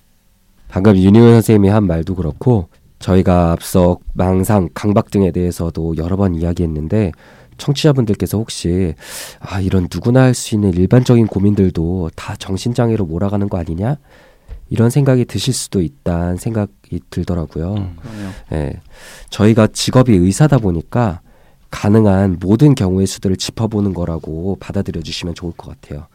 방금 0.68 0.96
윤희원 0.96 1.32
선생님이 1.34 1.68
한 1.68 1.86
말도 1.86 2.14
그렇고 2.14 2.68
저희가 2.98 3.52
앞서 3.52 3.98
망상, 4.12 4.68
강박 4.74 5.10
등에 5.10 5.30
대해서도 5.30 5.96
여러 5.96 6.16
번 6.16 6.34
이야기했는데 6.34 7.12
청취자분들께서 7.58 8.38
혹시 8.38 8.94
아 9.40 9.60
이런 9.60 9.88
누구나 9.92 10.22
할 10.22 10.34
수 10.34 10.54
있는 10.54 10.72
일반적인 10.72 11.26
고민들도 11.28 12.10
다 12.16 12.34
정신장애로 12.36 13.06
몰아가는 13.06 13.48
거 13.48 13.58
아니냐 13.58 13.96
이런 14.70 14.90
생각이 14.90 15.24
드실 15.26 15.54
수도 15.54 15.80
있다는 15.80 16.36
생각이 16.36 17.00
들더라고요. 17.10 17.74
음. 17.74 18.32
예, 18.52 18.72
저희가 19.30 19.68
직업이 19.68 20.14
의사다 20.16 20.58
보니까 20.58 21.20
가능한 21.74 22.36
모든 22.38 22.76
경우의 22.76 23.08
수들을 23.08 23.36
짚어보는 23.36 23.94
거라고 23.94 24.56
받아들여 24.60 25.02
주시면 25.02 25.34
좋을 25.34 25.52
것 25.56 25.70
같아요. 25.70 26.06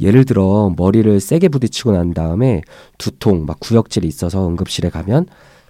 예를 0.00 0.24
들어 0.24 0.72
머리를 0.74 1.20
세게 1.20 1.48
부딪히고 1.48 1.92
난 1.92 2.14
다음에 2.14 2.62
두통, 2.96 3.44
막 3.44 3.60
구역질이 3.60 4.08
있어서 4.08 4.48
응급실에 4.48 4.88
가면 4.88 5.26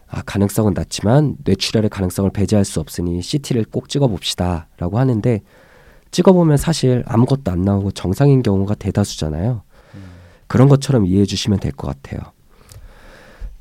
아, 0.08 0.22
가능성은 0.22 0.74
낮지만 0.74 1.36
뇌출혈의 1.44 1.90
가능성을 1.90 2.30
배제할 2.30 2.64
수 2.64 2.78
없으니 2.78 3.20
CT를 3.20 3.64
꼭 3.64 3.88
찍어봅시다 3.88 4.68
라고 4.78 5.00
하는데 5.00 5.40
찍어보면 6.12 6.56
사실 6.56 7.02
아무것도 7.06 7.50
안 7.50 7.62
나오고 7.62 7.90
정상인 7.90 8.44
경우가 8.44 8.76
대다수잖아요. 8.76 9.62
그런 10.46 10.68
것처럼 10.68 11.04
이해해 11.06 11.24
주시면 11.26 11.58
될 11.58 11.72
것 11.72 11.88
같아요. 11.88 12.20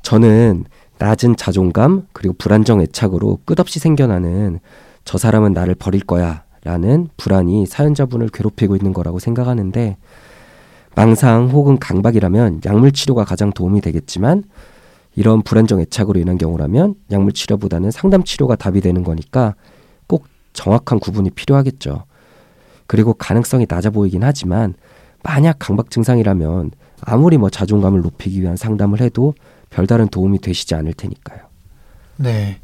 저는 0.02 0.64
낮은 0.98 1.34
자존감 1.36 2.06
그리고 2.12 2.34
불안정 2.38 2.80
애착으로 2.80 3.40
끝없이 3.44 3.80
생겨나는 3.80 4.60
저 5.04 5.18
사람은 5.18 5.52
나를 5.52 5.74
버릴 5.74 6.02
거야 6.02 6.44
라는 6.62 7.08
불안이 7.16 7.66
사연자분을 7.66 8.28
괴롭히고 8.28 8.76
있는 8.76 8.92
거라고 8.92 9.18
생각하는데 9.18 9.96
망상 10.94 11.48
혹은 11.48 11.78
강박이라면 11.78 12.60
약물 12.64 12.92
치료가 12.92 13.24
가장 13.24 13.52
도움이 13.52 13.80
되겠지만 13.80 14.44
이런 15.16 15.42
불안정 15.42 15.80
애착으로 15.80 16.20
인한 16.20 16.38
경우라면 16.38 16.94
약물 17.10 17.32
치료보다는 17.32 17.90
상담 17.90 18.22
치료가 18.24 18.56
답이 18.56 18.80
되는 18.80 19.02
거니까 19.02 19.54
꼭 20.06 20.26
정확한 20.52 20.98
구분이 21.00 21.30
필요하겠죠. 21.30 22.04
그리고 22.86 23.14
가능성이 23.14 23.66
낮아 23.68 23.90
보이긴 23.90 24.24
하지만 24.24 24.74
만약 25.22 25.56
강박 25.58 25.90
증상이라면 25.90 26.72
아무리 27.02 27.38
뭐 27.38 27.50
자존감을 27.50 28.02
높이기 28.02 28.42
위한 28.42 28.56
상담을 28.56 29.00
해도 29.00 29.34
별다른 29.70 30.08
도움이 30.08 30.40
되시지 30.40 30.74
않을 30.74 30.92
테니까요. 30.94 31.38
네. 32.16 32.58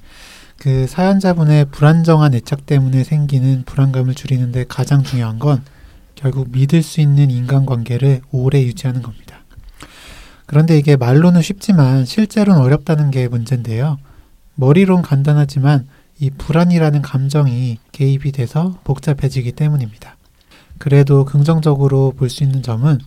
그 0.58 0.86
사연자분의 0.86 1.66
불안정한 1.66 2.34
애착 2.34 2.66
때문에 2.66 3.04
생기는 3.04 3.62
불안감을 3.64 4.14
줄이는데 4.14 4.64
가장 4.68 5.02
중요한 5.02 5.38
건 5.38 5.62
결국 6.14 6.50
믿을 6.50 6.82
수 6.82 7.00
있는 7.00 7.30
인간관계를 7.30 8.22
오래 8.32 8.62
유지하는 8.62 9.02
겁니다. 9.02 9.44
그런데 10.46 10.78
이게 10.78 10.96
말로는 10.96 11.42
쉽지만 11.42 12.04
실제로는 12.04 12.60
어렵다는 12.60 13.10
게 13.10 13.28
문제인데요. 13.28 13.98
머리론 14.54 15.02
간단하지만 15.02 15.86
이 16.18 16.30
불안이라는 16.30 17.02
감정이 17.02 17.78
개입이 17.92 18.32
돼서 18.32 18.78
복잡해지기 18.84 19.52
때문입니다. 19.52 20.16
그래도 20.78 21.24
긍정적으로 21.24 22.12
볼 22.16 22.30
수 22.30 22.42
있는 22.44 22.62
점은 22.62 22.98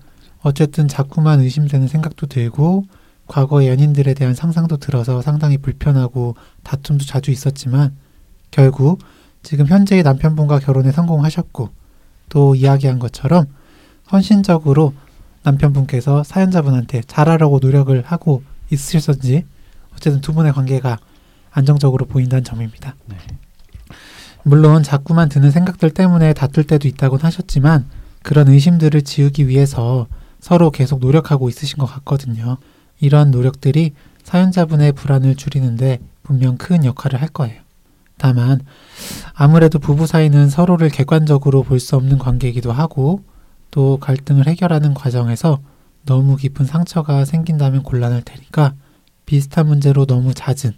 어쨌든 0.42 0.88
자꾸만 0.88 1.40
의심되는 1.42 1.88
생각도 1.88 2.28
들고 2.28 2.86
과거 3.30 3.66
연인들에 3.68 4.16
대한 4.16 4.34
상상도 4.34 4.78
들어서 4.78 5.22
상당히 5.22 5.60
불편하고 5.60 6.36
다툼도 6.64 7.06
자주 7.06 7.30
있었지만 7.30 7.96
결국 8.50 9.00
지금 9.44 9.68
현재의 9.68 10.02
남편분과 10.02 10.60
결혼에 10.60 10.92
성공하셨고 10.92 11.70
또 12.30 12.56
이야기한 12.56 12.98
것처럼 12.98 13.46
헌신적으로 14.12 14.94
남편분께서 15.44 16.24
사연자분한테 16.24 17.04
잘하려고 17.06 17.60
노력을 17.62 18.02
하고 18.04 18.42
있으셨는지 18.72 19.46
어쨌든 19.94 20.22
두 20.22 20.34
분의 20.34 20.52
관계가 20.52 20.98
안정적으로 21.52 22.08
보인다는 22.08 22.44
점입니다. 22.44 22.96
네. 23.06 23.16
물론 24.42 24.82
자꾸만 24.82 25.30
드는 25.30 25.52
생각들 25.52 25.92
때문에 25.92 26.34
다툴 26.34 26.64
때도 26.64 26.88
있다곤 26.88 27.20
하셨지만 27.22 27.86
그런 28.24 28.48
의심들을 28.48 29.04
지우기 29.04 29.48
위해서 29.48 30.08
서로 30.40 30.72
계속 30.72 31.00
노력하고 31.00 31.48
있으신 31.48 31.78
것 31.78 31.86
같거든요. 31.86 32.58
이런 33.00 33.32
노력들이 33.32 33.94
사연자분의 34.24 34.92
불안을 34.94 35.36
줄이는데 35.36 36.00
분명 36.24 36.58
큰 36.58 36.86
역할을 36.86 37.22
할 37.22 37.30
거예요. 37.30 37.62
다만 38.18 38.60
아무래도 39.34 39.80
부부 39.80 40.06
사이는 40.06 40.50
서로를 40.50 40.90
객관적으로 40.90 41.64
볼 41.64 41.80
수 41.80 41.96
없는 41.96 42.18
관계이기도 42.18 42.72
하고 42.72 43.24
또 43.72 43.98
갈등을 43.98 44.48
해결하는 44.48 44.94
과정에서 44.94 45.60
너무 46.06 46.36
깊은 46.36 46.66
상처가 46.66 47.24
생긴다면 47.26 47.84
곤란할 47.84 48.22
테니까 48.24 48.74
비슷한 49.26 49.68
문제로 49.68 50.06
너무 50.06 50.34
잦은 50.34 50.74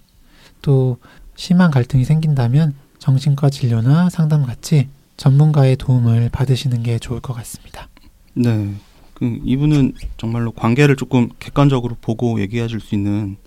또 0.61 0.97
심한 1.35 1.71
갈등이 1.71 2.05
생긴다면 2.05 2.75
정신과 2.99 3.49
진료나 3.49 4.09
상담 4.09 4.45
같이 4.45 4.89
전문가의 5.17 5.75
도움을 5.77 6.29
받으시는 6.29 6.83
게 6.83 6.99
좋을 6.99 7.19
것 7.21 7.33
같습니다. 7.33 7.87
네. 8.33 8.73
그 9.21 9.39
이분은 9.45 9.93
정말로 10.17 10.49
관계를 10.51 10.95
조금 10.95 11.29
객관적으로 11.37 11.95
보고 12.01 12.41
얘기해 12.41 12.65
줄 12.65 12.79
수 12.81 12.95
있는 12.95 13.37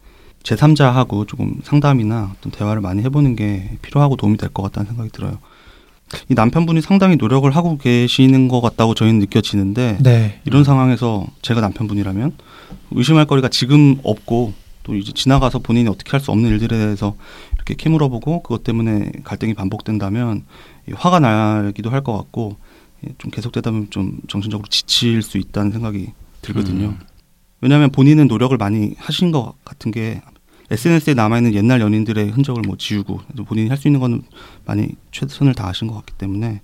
제3자하고 0.44 1.26
조금 1.26 1.56
상담이나 1.64 2.32
어떤 2.38 2.52
대화를 2.52 2.80
많이 2.80 3.02
해보는 3.02 3.34
게 3.34 3.76
필요하고 3.82 4.14
도움이 4.16 4.36
될 4.36 4.50
것 4.50 4.62
같다는 4.62 4.86
생각이 4.86 5.10
들어요. 5.10 5.38
이 6.28 6.34
남편분이 6.34 6.80
상당히 6.80 7.16
노력을 7.16 7.50
하고 7.50 7.76
계시는 7.76 8.46
것 8.46 8.60
같다고 8.60 8.94
저희는 8.94 9.18
느껴지는데 9.18 9.98
네. 10.00 10.40
이런 10.44 10.62
상황에서 10.62 11.26
제가 11.42 11.60
남편분이라면 11.60 12.36
의심할 12.92 13.24
거리가 13.26 13.48
지금 13.48 13.96
없고 14.04 14.52
또 14.84 14.94
이제 14.94 15.10
지나가서 15.12 15.58
본인이 15.58 15.88
어떻게 15.88 16.10
할 16.12 16.20
수 16.20 16.30
없는 16.30 16.50
일들에 16.50 16.76
대해서 16.78 17.16
이렇게 17.56 17.74
캐물어보고 17.74 18.42
그것 18.44 18.62
때문에 18.62 19.10
갈등이 19.24 19.54
반복된다면 19.54 20.44
화가 20.94 21.18
나기도 21.18 21.90
할 21.90 22.02
것 22.04 22.16
같고 22.16 22.56
좀 23.18 23.30
계속되다 23.30 23.70
보면 23.70 23.90
좀 23.90 24.18
정신적으로 24.28 24.66
지칠 24.68 25.22
수 25.22 25.38
있다는 25.38 25.72
생각이 25.72 26.12
들거든요. 26.42 26.86
음. 26.88 26.98
왜냐하면 27.60 27.90
본인은 27.90 28.28
노력을 28.28 28.54
많이 28.56 28.94
하신 28.98 29.32
것 29.32 29.54
같은 29.64 29.90
게 29.90 30.20
SNS에 30.70 31.14
남아있는 31.14 31.54
옛날 31.54 31.80
연인들의 31.80 32.30
흔적을 32.30 32.62
뭐 32.66 32.76
지우고 32.76 33.20
본인이 33.46 33.68
할 33.68 33.76
수 33.78 33.88
있는 33.88 34.00
건 34.00 34.22
많이 34.64 34.88
최선을 35.12 35.54
다하신 35.54 35.88
것 35.88 35.94
같기 35.94 36.14
때문에 36.14 36.60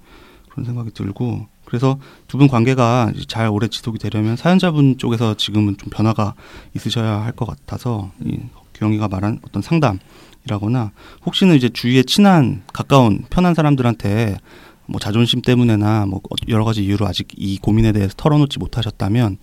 그런 0.50 0.64
생각이 0.66 0.90
들고 0.92 1.46
그래서 1.64 1.98
두 2.28 2.36
분 2.38 2.48
관계가 2.48 3.12
잘 3.28 3.48
오래 3.48 3.68
지속이 3.68 3.98
되려면 3.98 4.36
사연자분 4.36 4.98
쪽에서 4.98 5.34
지금은 5.34 5.76
좀 5.78 5.88
변화가 5.90 6.34
있으셔야 6.74 7.22
할 7.22 7.32
것 7.32 7.46
같아서 7.46 8.10
이 8.24 8.38
규영이가 8.74 9.08
말한 9.08 9.40
어떤 9.42 9.62
상담이라거나 9.62 10.92
혹시는 11.26 11.54
이제 11.56 11.68
주위에 11.68 12.02
친한 12.02 12.62
가까운 12.72 13.24
편한 13.30 13.54
사람들한테 13.54 14.36
뭐 14.90 15.00
자존심 15.00 15.40
때문에나 15.40 16.06
뭐 16.06 16.20
여러 16.48 16.64
가지 16.64 16.84
이유로 16.84 17.06
아직 17.06 17.28
이 17.36 17.58
고민에 17.58 17.92
대해서 17.92 18.14
털어놓지 18.16 18.58
못하셨다면 18.58 19.38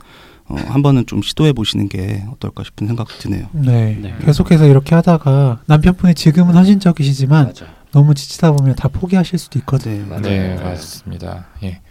어, 0.49 0.55
한 0.55 0.81
번은 0.81 1.05
좀 1.07 1.21
시도해 1.21 1.53
보시는 1.53 1.89
게 1.89 2.23
어떨까 2.31 2.63
싶은 2.63 2.87
생각이 2.87 3.17
드네요. 3.19 3.47
네. 3.51 3.97
네. 4.01 4.15
계속해서 4.23 4.65
이렇게 4.65 4.95
하다가 4.95 5.61
남편분이 5.65 6.15
지금은 6.15 6.55
헌신적이시지만 6.55 7.47
맞아. 7.47 7.65
너무 7.91 8.13
지치다 8.13 8.51
보면 8.51 8.75
다 8.75 8.87
포기하실 8.87 9.39
수도 9.39 9.59
있거든요. 9.59 10.19
네, 10.21 10.55
네 10.55 10.63
맞습니다. 10.63 11.47
예. 11.63 11.81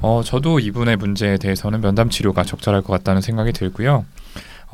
어, 0.00 0.22
저도 0.24 0.58
이분의 0.58 0.96
문제에 0.96 1.38
대해서는 1.38 1.80
면담 1.80 2.10
치료가 2.10 2.42
적절할 2.42 2.82
것 2.82 2.92
같다는 2.92 3.22
생각이 3.22 3.52
들고요. 3.52 4.04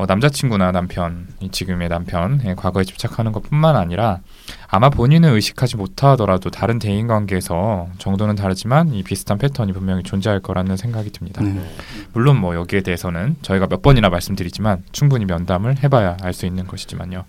어, 0.01 0.07
남자친구나 0.07 0.73
남편, 0.73 1.27
지금의 1.51 1.91
남편, 1.91 2.41
예, 2.47 2.55
과거에 2.55 2.85
집착하는 2.85 3.33
것뿐만 3.33 3.77
아니라 3.77 4.21
아마 4.67 4.89
본인은 4.89 5.35
의식하지 5.35 5.77
못하더라도 5.77 6.49
다른 6.49 6.79
대인 6.79 7.07
관계에서 7.07 7.87
정도는 7.99 8.35
다르지만 8.35 8.95
이 8.95 9.03
비슷한 9.03 9.37
패턴이 9.37 9.75
분명히 9.75 10.03
존재할 10.03 10.41
거라는 10.41 10.79
생각이 10.79 11.11
듭니다. 11.11 11.43
네. 11.43 11.61
물론 12.15 12.41
뭐 12.41 12.55
여기에 12.55 12.81
대해서는 12.81 13.37
저희가 13.43 13.67
몇 13.67 13.83
번이나 13.83 14.09
말씀드리지만 14.09 14.85
충분히 14.91 15.27
면담을 15.27 15.83
해봐야 15.85 16.17
알 16.23 16.33
수 16.33 16.47
있는 16.47 16.67
것이지만요. 16.67 17.25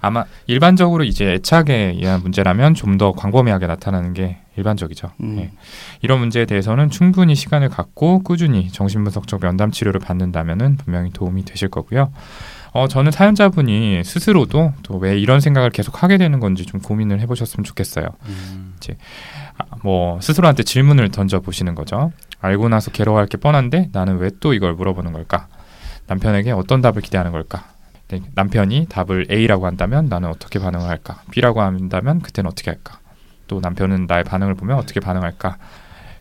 아마 0.00 0.24
일반적으로 0.46 1.04
이제 1.04 1.34
애착에 1.34 1.96
의한 1.98 2.22
문제라면 2.22 2.72
좀 2.74 2.96
더 2.96 3.12
광범위하게 3.12 3.66
나타나는 3.66 4.14
게 4.14 4.38
일반적이죠. 4.56 5.10
음. 5.22 5.38
예. 5.38 5.50
이런 6.02 6.18
문제에 6.18 6.44
대해서는 6.46 6.90
충분히 6.90 7.34
시간을 7.34 7.68
갖고 7.68 8.22
꾸준히 8.22 8.70
정신분석적 8.70 9.40
면담 9.40 9.70
치료를 9.70 10.00
받는다면은 10.00 10.76
분명히 10.76 11.10
도움이 11.10 11.44
되실 11.44 11.68
거고요. 11.68 12.12
어, 12.72 12.88
저는 12.88 13.10
사연자분이 13.12 14.02
스스로도 14.04 14.72
또 14.82 14.96
왜 14.98 15.18
이런 15.18 15.40
생각을 15.40 15.70
계속 15.70 16.02
하게 16.02 16.18
되는 16.18 16.40
건지 16.40 16.64
좀 16.66 16.80
고민을 16.80 17.20
해보셨으면 17.20 17.64
좋겠어요. 17.64 18.06
음. 18.26 18.74
이제 18.78 18.96
아, 19.58 19.64
뭐 19.82 20.20
스스로한테 20.20 20.62
질문을 20.62 21.10
던져 21.10 21.40
보시는 21.40 21.74
거죠. 21.74 22.12
알고 22.40 22.68
나서 22.68 22.90
괴로워할 22.90 23.26
게 23.26 23.36
뻔한데 23.38 23.90
나는 23.92 24.18
왜 24.18 24.30
또 24.40 24.52
이걸 24.52 24.74
물어보는 24.74 25.12
걸까? 25.12 25.48
남편에게 26.06 26.50
어떤 26.52 26.80
답을 26.82 27.00
기대하는 27.02 27.32
걸까? 27.32 27.64
네, 28.08 28.20
남편이 28.34 28.86
답을 28.88 29.26
A라고 29.30 29.66
한다면 29.66 30.06
나는 30.06 30.28
어떻게 30.28 30.58
반응을 30.58 30.86
할까? 30.88 31.22
B라고 31.32 31.60
한다면 31.62 32.20
그때는 32.20 32.50
어떻게 32.50 32.70
할까? 32.70 33.00
또 33.46 33.60
남편은 33.60 34.06
나의 34.06 34.24
반응을 34.24 34.54
보면 34.54 34.76
어떻게 34.78 35.00
반응할까? 35.00 35.56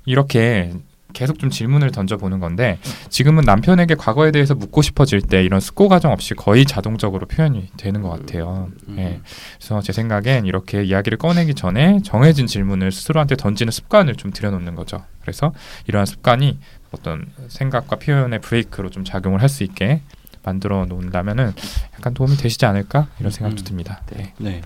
이렇게 0.05 0.73
계속 1.13 1.39
좀 1.39 1.49
질문을 1.49 1.91
던져보는 1.91 2.39
건데 2.41 2.77
지금은 3.09 3.45
남편에게 3.45 3.95
과거에 3.95 4.31
대해서 4.31 4.53
묻고 4.53 4.81
싶어질 4.81 5.21
때 5.21 5.43
이런 5.43 5.61
숙고 5.61 5.87
과정 5.87 6.11
없이 6.11 6.33
거의 6.33 6.65
자동적으로 6.65 7.25
표현이 7.25 7.69
되는 7.77 8.01
것 8.01 8.09
같아요. 8.09 8.69
음. 8.89 8.97
예. 8.99 9.21
그래서 9.57 9.81
제 9.81 9.93
생각엔 9.93 10.45
이렇게 10.45 10.83
이야기를 10.83 11.17
꺼내기 11.17 11.53
전에 11.55 11.99
정해진 12.03 12.47
질문을 12.47 12.91
스스로한테 12.91 13.37
던지는 13.37 13.71
습관을 13.71 14.15
좀 14.15 14.31
들여놓는 14.31 14.75
거죠. 14.75 15.05
그래서 15.21 15.53
이러한 15.87 16.05
습관이 16.05 16.59
어떤 16.91 17.25
생각과 17.47 17.95
표현의 17.95 18.39
브레이크로 18.41 18.89
좀 18.89 19.05
작용을 19.05 19.41
할 19.41 19.47
수 19.47 19.63
있게 19.63 20.01
만들어 20.43 20.85
놓는다면은 20.85 21.53
약간 21.95 22.13
도움이 22.13 22.35
되시지 22.37 22.65
않을까 22.65 23.07
이런 23.19 23.31
생각도 23.31 23.61
음. 23.61 23.65
듭니다. 23.65 24.01
네. 24.11 24.33
네. 24.37 24.61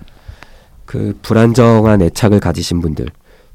그 0.90 1.16
불안정한 1.22 2.02
애착을 2.02 2.40
가지신 2.40 2.80
분들 2.80 3.06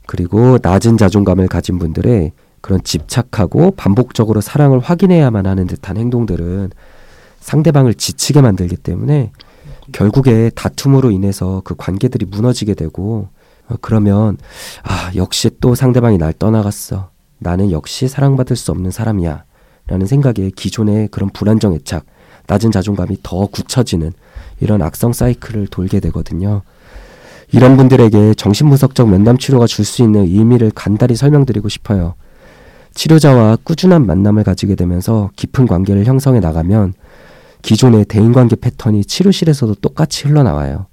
그리고 0.06 0.58
낮은 0.62 0.96
자존감을 0.96 1.50
가진 1.50 1.80
분들의 1.80 2.32
그런 2.62 2.82
집착하고 2.82 3.72
반복적으로 3.72 4.40
사랑을 4.40 4.80
확인해야만 4.80 5.46
하는 5.46 5.68
듯한 5.68 5.98
행동들은 5.98 6.72
상대방을 7.42 7.96
지치게 7.96 8.40
만들기 8.40 8.78
때문에 8.78 9.34
결국에 9.92 10.50
다툼으로 10.56 11.12
인해서 11.12 11.62
그 11.66 11.76
관계들이 11.76 12.26
무너지게 12.26 12.74
되고 12.74 13.28
어, 13.68 13.76
그러면 13.82 14.38
아 14.84 15.12
역시 15.18 15.50
또 15.60 15.76
상대방이 15.76 16.18
날 16.18 16.32
떠나갔어 16.32 17.10
나는 17.40 17.70
역시 17.70 18.08
사랑받을 18.08 18.56
수 18.56 18.72
없는 18.72 18.92
사람이야 18.92 19.44
라는 19.88 20.08
생각에 20.08 20.52
기존의 20.56 21.10
그런 21.10 21.30
불안정 21.32 21.74
애착 21.74 22.06
낮은 22.48 22.72
자존감이 22.72 23.18
더 23.24 23.48
굳혀지는 23.48 24.14
이런 24.62 24.82
악성 24.82 25.12
사이클을 25.12 25.68
돌게 25.68 26.00
되거든요. 26.00 26.62
이런 27.56 27.78
분들에게 27.78 28.34
정신분석적 28.34 29.10
면담 29.10 29.38
치료가 29.38 29.66
줄 29.66 29.86
수 29.86 30.04
있는 30.04 30.24
의미를 30.24 30.72
간단히 30.76 31.16
설명드리고 31.16 31.70
싶어요. 31.70 32.16
치료자와 32.94 33.60
꾸준한 33.64 34.06
만남을 34.06 34.44
가지게 34.44 34.76
되면서 34.76 35.30
깊은 35.38 35.66
관계를 35.66 36.04
형성해 36.04 36.42
나가면 36.42 36.96
기존의 37.62 38.06
대인관계 38.06 38.58
패턴이 38.58 39.06
치료실에서도 39.06 39.76
똑같이 39.76 40.28
흘러나와요. 40.28 40.88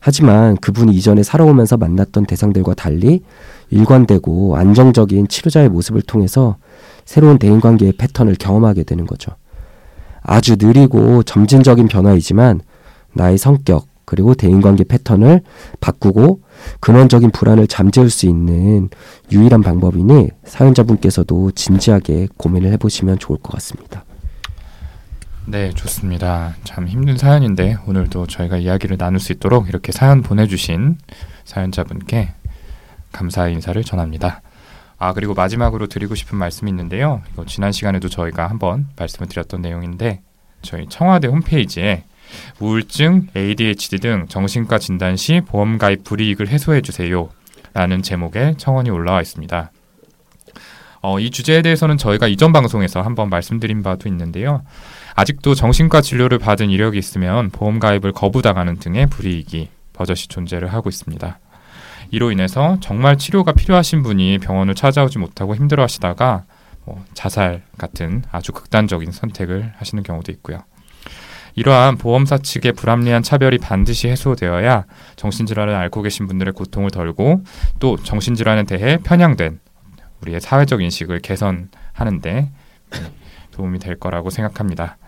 하지만 0.00 0.56
그분이 0.56 0.92
이전에 0.92 1.22
살아오면서 1.22 1.76
만났던 1.76 2.26
대상들과 2.26 2.74
달리 2.74 3.22
일관되고 3.70 4.56
안정적인 4.56 5.28
치료자의 5.28 5.68
모습을 5.68 6.02
통해서 6.02 6.56
새로운 7.04 7.38
대인관계의 7.38 7.92
패턴을 7.92 8.34
경험하게 8.40 8.82
되는 8.82 9.06
거죠. 9.06 9.30
아주 10.20 10.56
느리고 10.58 11.22
점진적인 11.22 11.86
변화이지만 11.86 12.60
나의 13.12 13.38
성격 13.38 13.86
그리고 14.06 14.34
대인관계 14.34 14.84
패턴을 14.84 15.42
바꾸고 15.80 16.40
근원적인 16.80 17.32
불안을 17.32 17.66
잠재울 17.66 18.08
수 18.08 18.26
있는 18.26 18.88
유일한 19.32 19.62
방법이니 19.62 20.30
사연자분께서도 20.44 21.50
진지하게 21.50 22.28
고민을 22.38 22.72
해보시면 22.72 23.18
좋을 23.18 23.38
것 23.40 23.52
같습니다. 23.54 24.04
네, 25.44 25.70
좋습니다. 25.70 26.54
참 26.64 26.88
힘든 26.88 27.18
사연인데 27.18 27.78
오늘도 27.86 28.28
저희가 28.28 28.56
이야기를 28.56 28.96
나눌 28.96 29.20
수 29.20 29.32
있도록 29.32 29.68
이렇게 29.68 29.92
사연 29.92 30.22
보내주신 30.22 30.98
사연자분께 31.44 32.30
감사의 33.12 33.54
인사를 33.54 33.82
전합니다. 33.84 34.40
아 34.98 35.12
그리고 35.12 35.34
마지막으로 35.34 35.88
드리고 35.88 36.14
싶은 36.14 36.38
말씀이 36.38 36.70
있는데요. 36.70 37.22
이거 37.32 37.44
지난 37.44 37.72
시간에도 37.72 38.08
저희가 38.08 38.48
한번 38.48 38.86
말씀을 38.96 39.28
드렸던 39.28 39.62
내용인데 39.62 40.20
저희 40.62 40.88
청와대 40.88 41.28
홈페이지에 41.28 42.04
우울증, 42.60 43.28
ADHD 43.36 43.98
등 43.98 44.26
정신과 44.28 44.78
진단 44.78 45.16
시 45.16 45.40
보험 45.46 45.78
가입 45.78 46.04
불이익을 46.04 46.48
해소해 46.48 46.80
주세요. 46.80 47.28
라는 47.74 48.02
제목의 48.02 48.56
청원이 48.56 48.90
올라와 48.90 49.20
있습니다. 49.20 49.70
어, 51.02 51.20
이 51.20 51.30
주제에 51.30 51.62
대해서는 51.62 51.98
저희가 51.98 52.26
이전 52.26 52.52
방송에서 52.52 53.02
한번 53.02 53.28
말씀드린 53.28 53.82
바도 53.82 54.08
있는데요. 54.08 54.62
아직도 55.14 55.54
정신과 55.54 56.00
진료를 56.00 56.38
받은 56.38 56.70
이력이 56.70 56.98
있으면 56.98 57.50
보험 57.50 57.78
가입을 57.78 58.12
거부당하는 58.12 58.78
등의 58.78 59.06
불이익이 59.06 59.68
버젓이 59.92 60.28
존재를 60.28 60.72
하고 60.72 60.88
있습니다. 60.88 61.38
이로 62.10 62.30
인해서 62.30 62.78
정말 62.80 63.18
치료가 63.18 63.52
필요하신 63.52 64.02
분이 64.02 64.38
병원을 64.38 64.74
찾아오지 64.74 65.18
못하고 65.18 65.54
힘들어 65.54 65.82
하시다가 65.82 66.44
뭐 66.84 67.04
자살 67.14 67.62
같은 67.78 68.22
아주 68.30 68.52
극단적인 68.52 69.10
선택을 69.10 69.72
하시는 69.76 70.02
경우도 70.02 70.32
있고요. 70.32 70.62
이러한 71.56 71.96
보험사 71.96 72.38
측의 72.38 72.72
불합리한 72.72 73.22
차별이 73.22 73.58
반드시 73.58 74.08
해소되어야 74.08 74.84
정신질환을 75.16 75.74
앓고 75.74 76.02
계신 76.02 76.26
분들의 76.26 76.52
고통을 76.52 76.90
덜고 76.90 77.42
또 77.80 77.96
정신질환에 77.96 78.64
대해 78.64 78.98
편향된 78.98 79.58
우리의 80.20 80.40
사회적 80.40 80.82
인식을 80.82 81.20
개선하는데 81.20 82.50
도움이 83.52 83.78
될 83.78 83.98
거라고 83.98 84.30
생각합니다. 84.30 84.98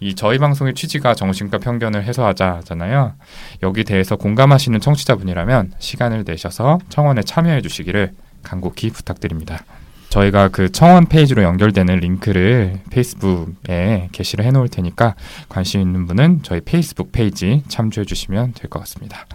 이 0.00 0.14
저희 0.16 0.38
방송의 0.38 0.74
취지가 0.74 1.14
정신과 1.14 1.58
편견을 1.58 2.04
해소하자잖아요. 2.04 3.14
여기 3.62 3.84
대해서 3.84 4.16
공감하시는 4.16 4.80
청취자분이라면 4.80 5.74
시간을 5.78 6.24
내셔서 6.26 6.80
청원에 6.88 7.22
참여해 7.22 7.62
주시기를 7.62 8.12
간곡히 8.42 8.90
부탁드립니다. 8.90 9.60
저희가 10.14 10.46
그 10.48 10.70
청원 10.70 11.06
페이지로 11.06 11.42
연결되는 11.42 11.96
링크를 11.98 12.78
페이스북에 12.90 14.10
게시를 14.12 14.44
해놓을 14.44 14.68
테니까 14.68 15.16
관심 15.48 15.80
있는 15.80 16.06
분은 16.06 16.40
저희 16.44 16.60
페이스북 16.60 17.10
페이지 17.10 17.64
참조해 17.66 18.04
주시면 18.04 18.52
될 18.54 18.70
것 18.70 18.78
같습니다. 18.80 19.26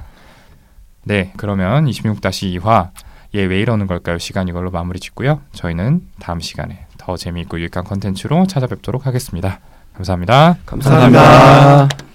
네, 1.03 1.33
그러면 1.37 1.85
26-2화 1.85 2.91
얘 3.35 3.45
왜 3.45 3.59
이러는 3.59 3.87
걸까요? 3.87 4.17
시간 4.19 4.47
이걸로 4.47 4.71
마무리 4.71 4.99
짓고요. 5.01 5.41
저희는 5.53 6.01
다음 6.19 6.39
시간에 6.39 6.85
더 6.97 7.17
재미있고 7.17 7.59
유익한 7.59 7.83
컨텐츠로 7.83 8.47
찾아뵙도록 8.47 9.05
하겠습니다. 9.05 9.59
감사합니다. 9.95 10.57
감사합니다. 10.65 11.19
감사합니다. 11.21 12.08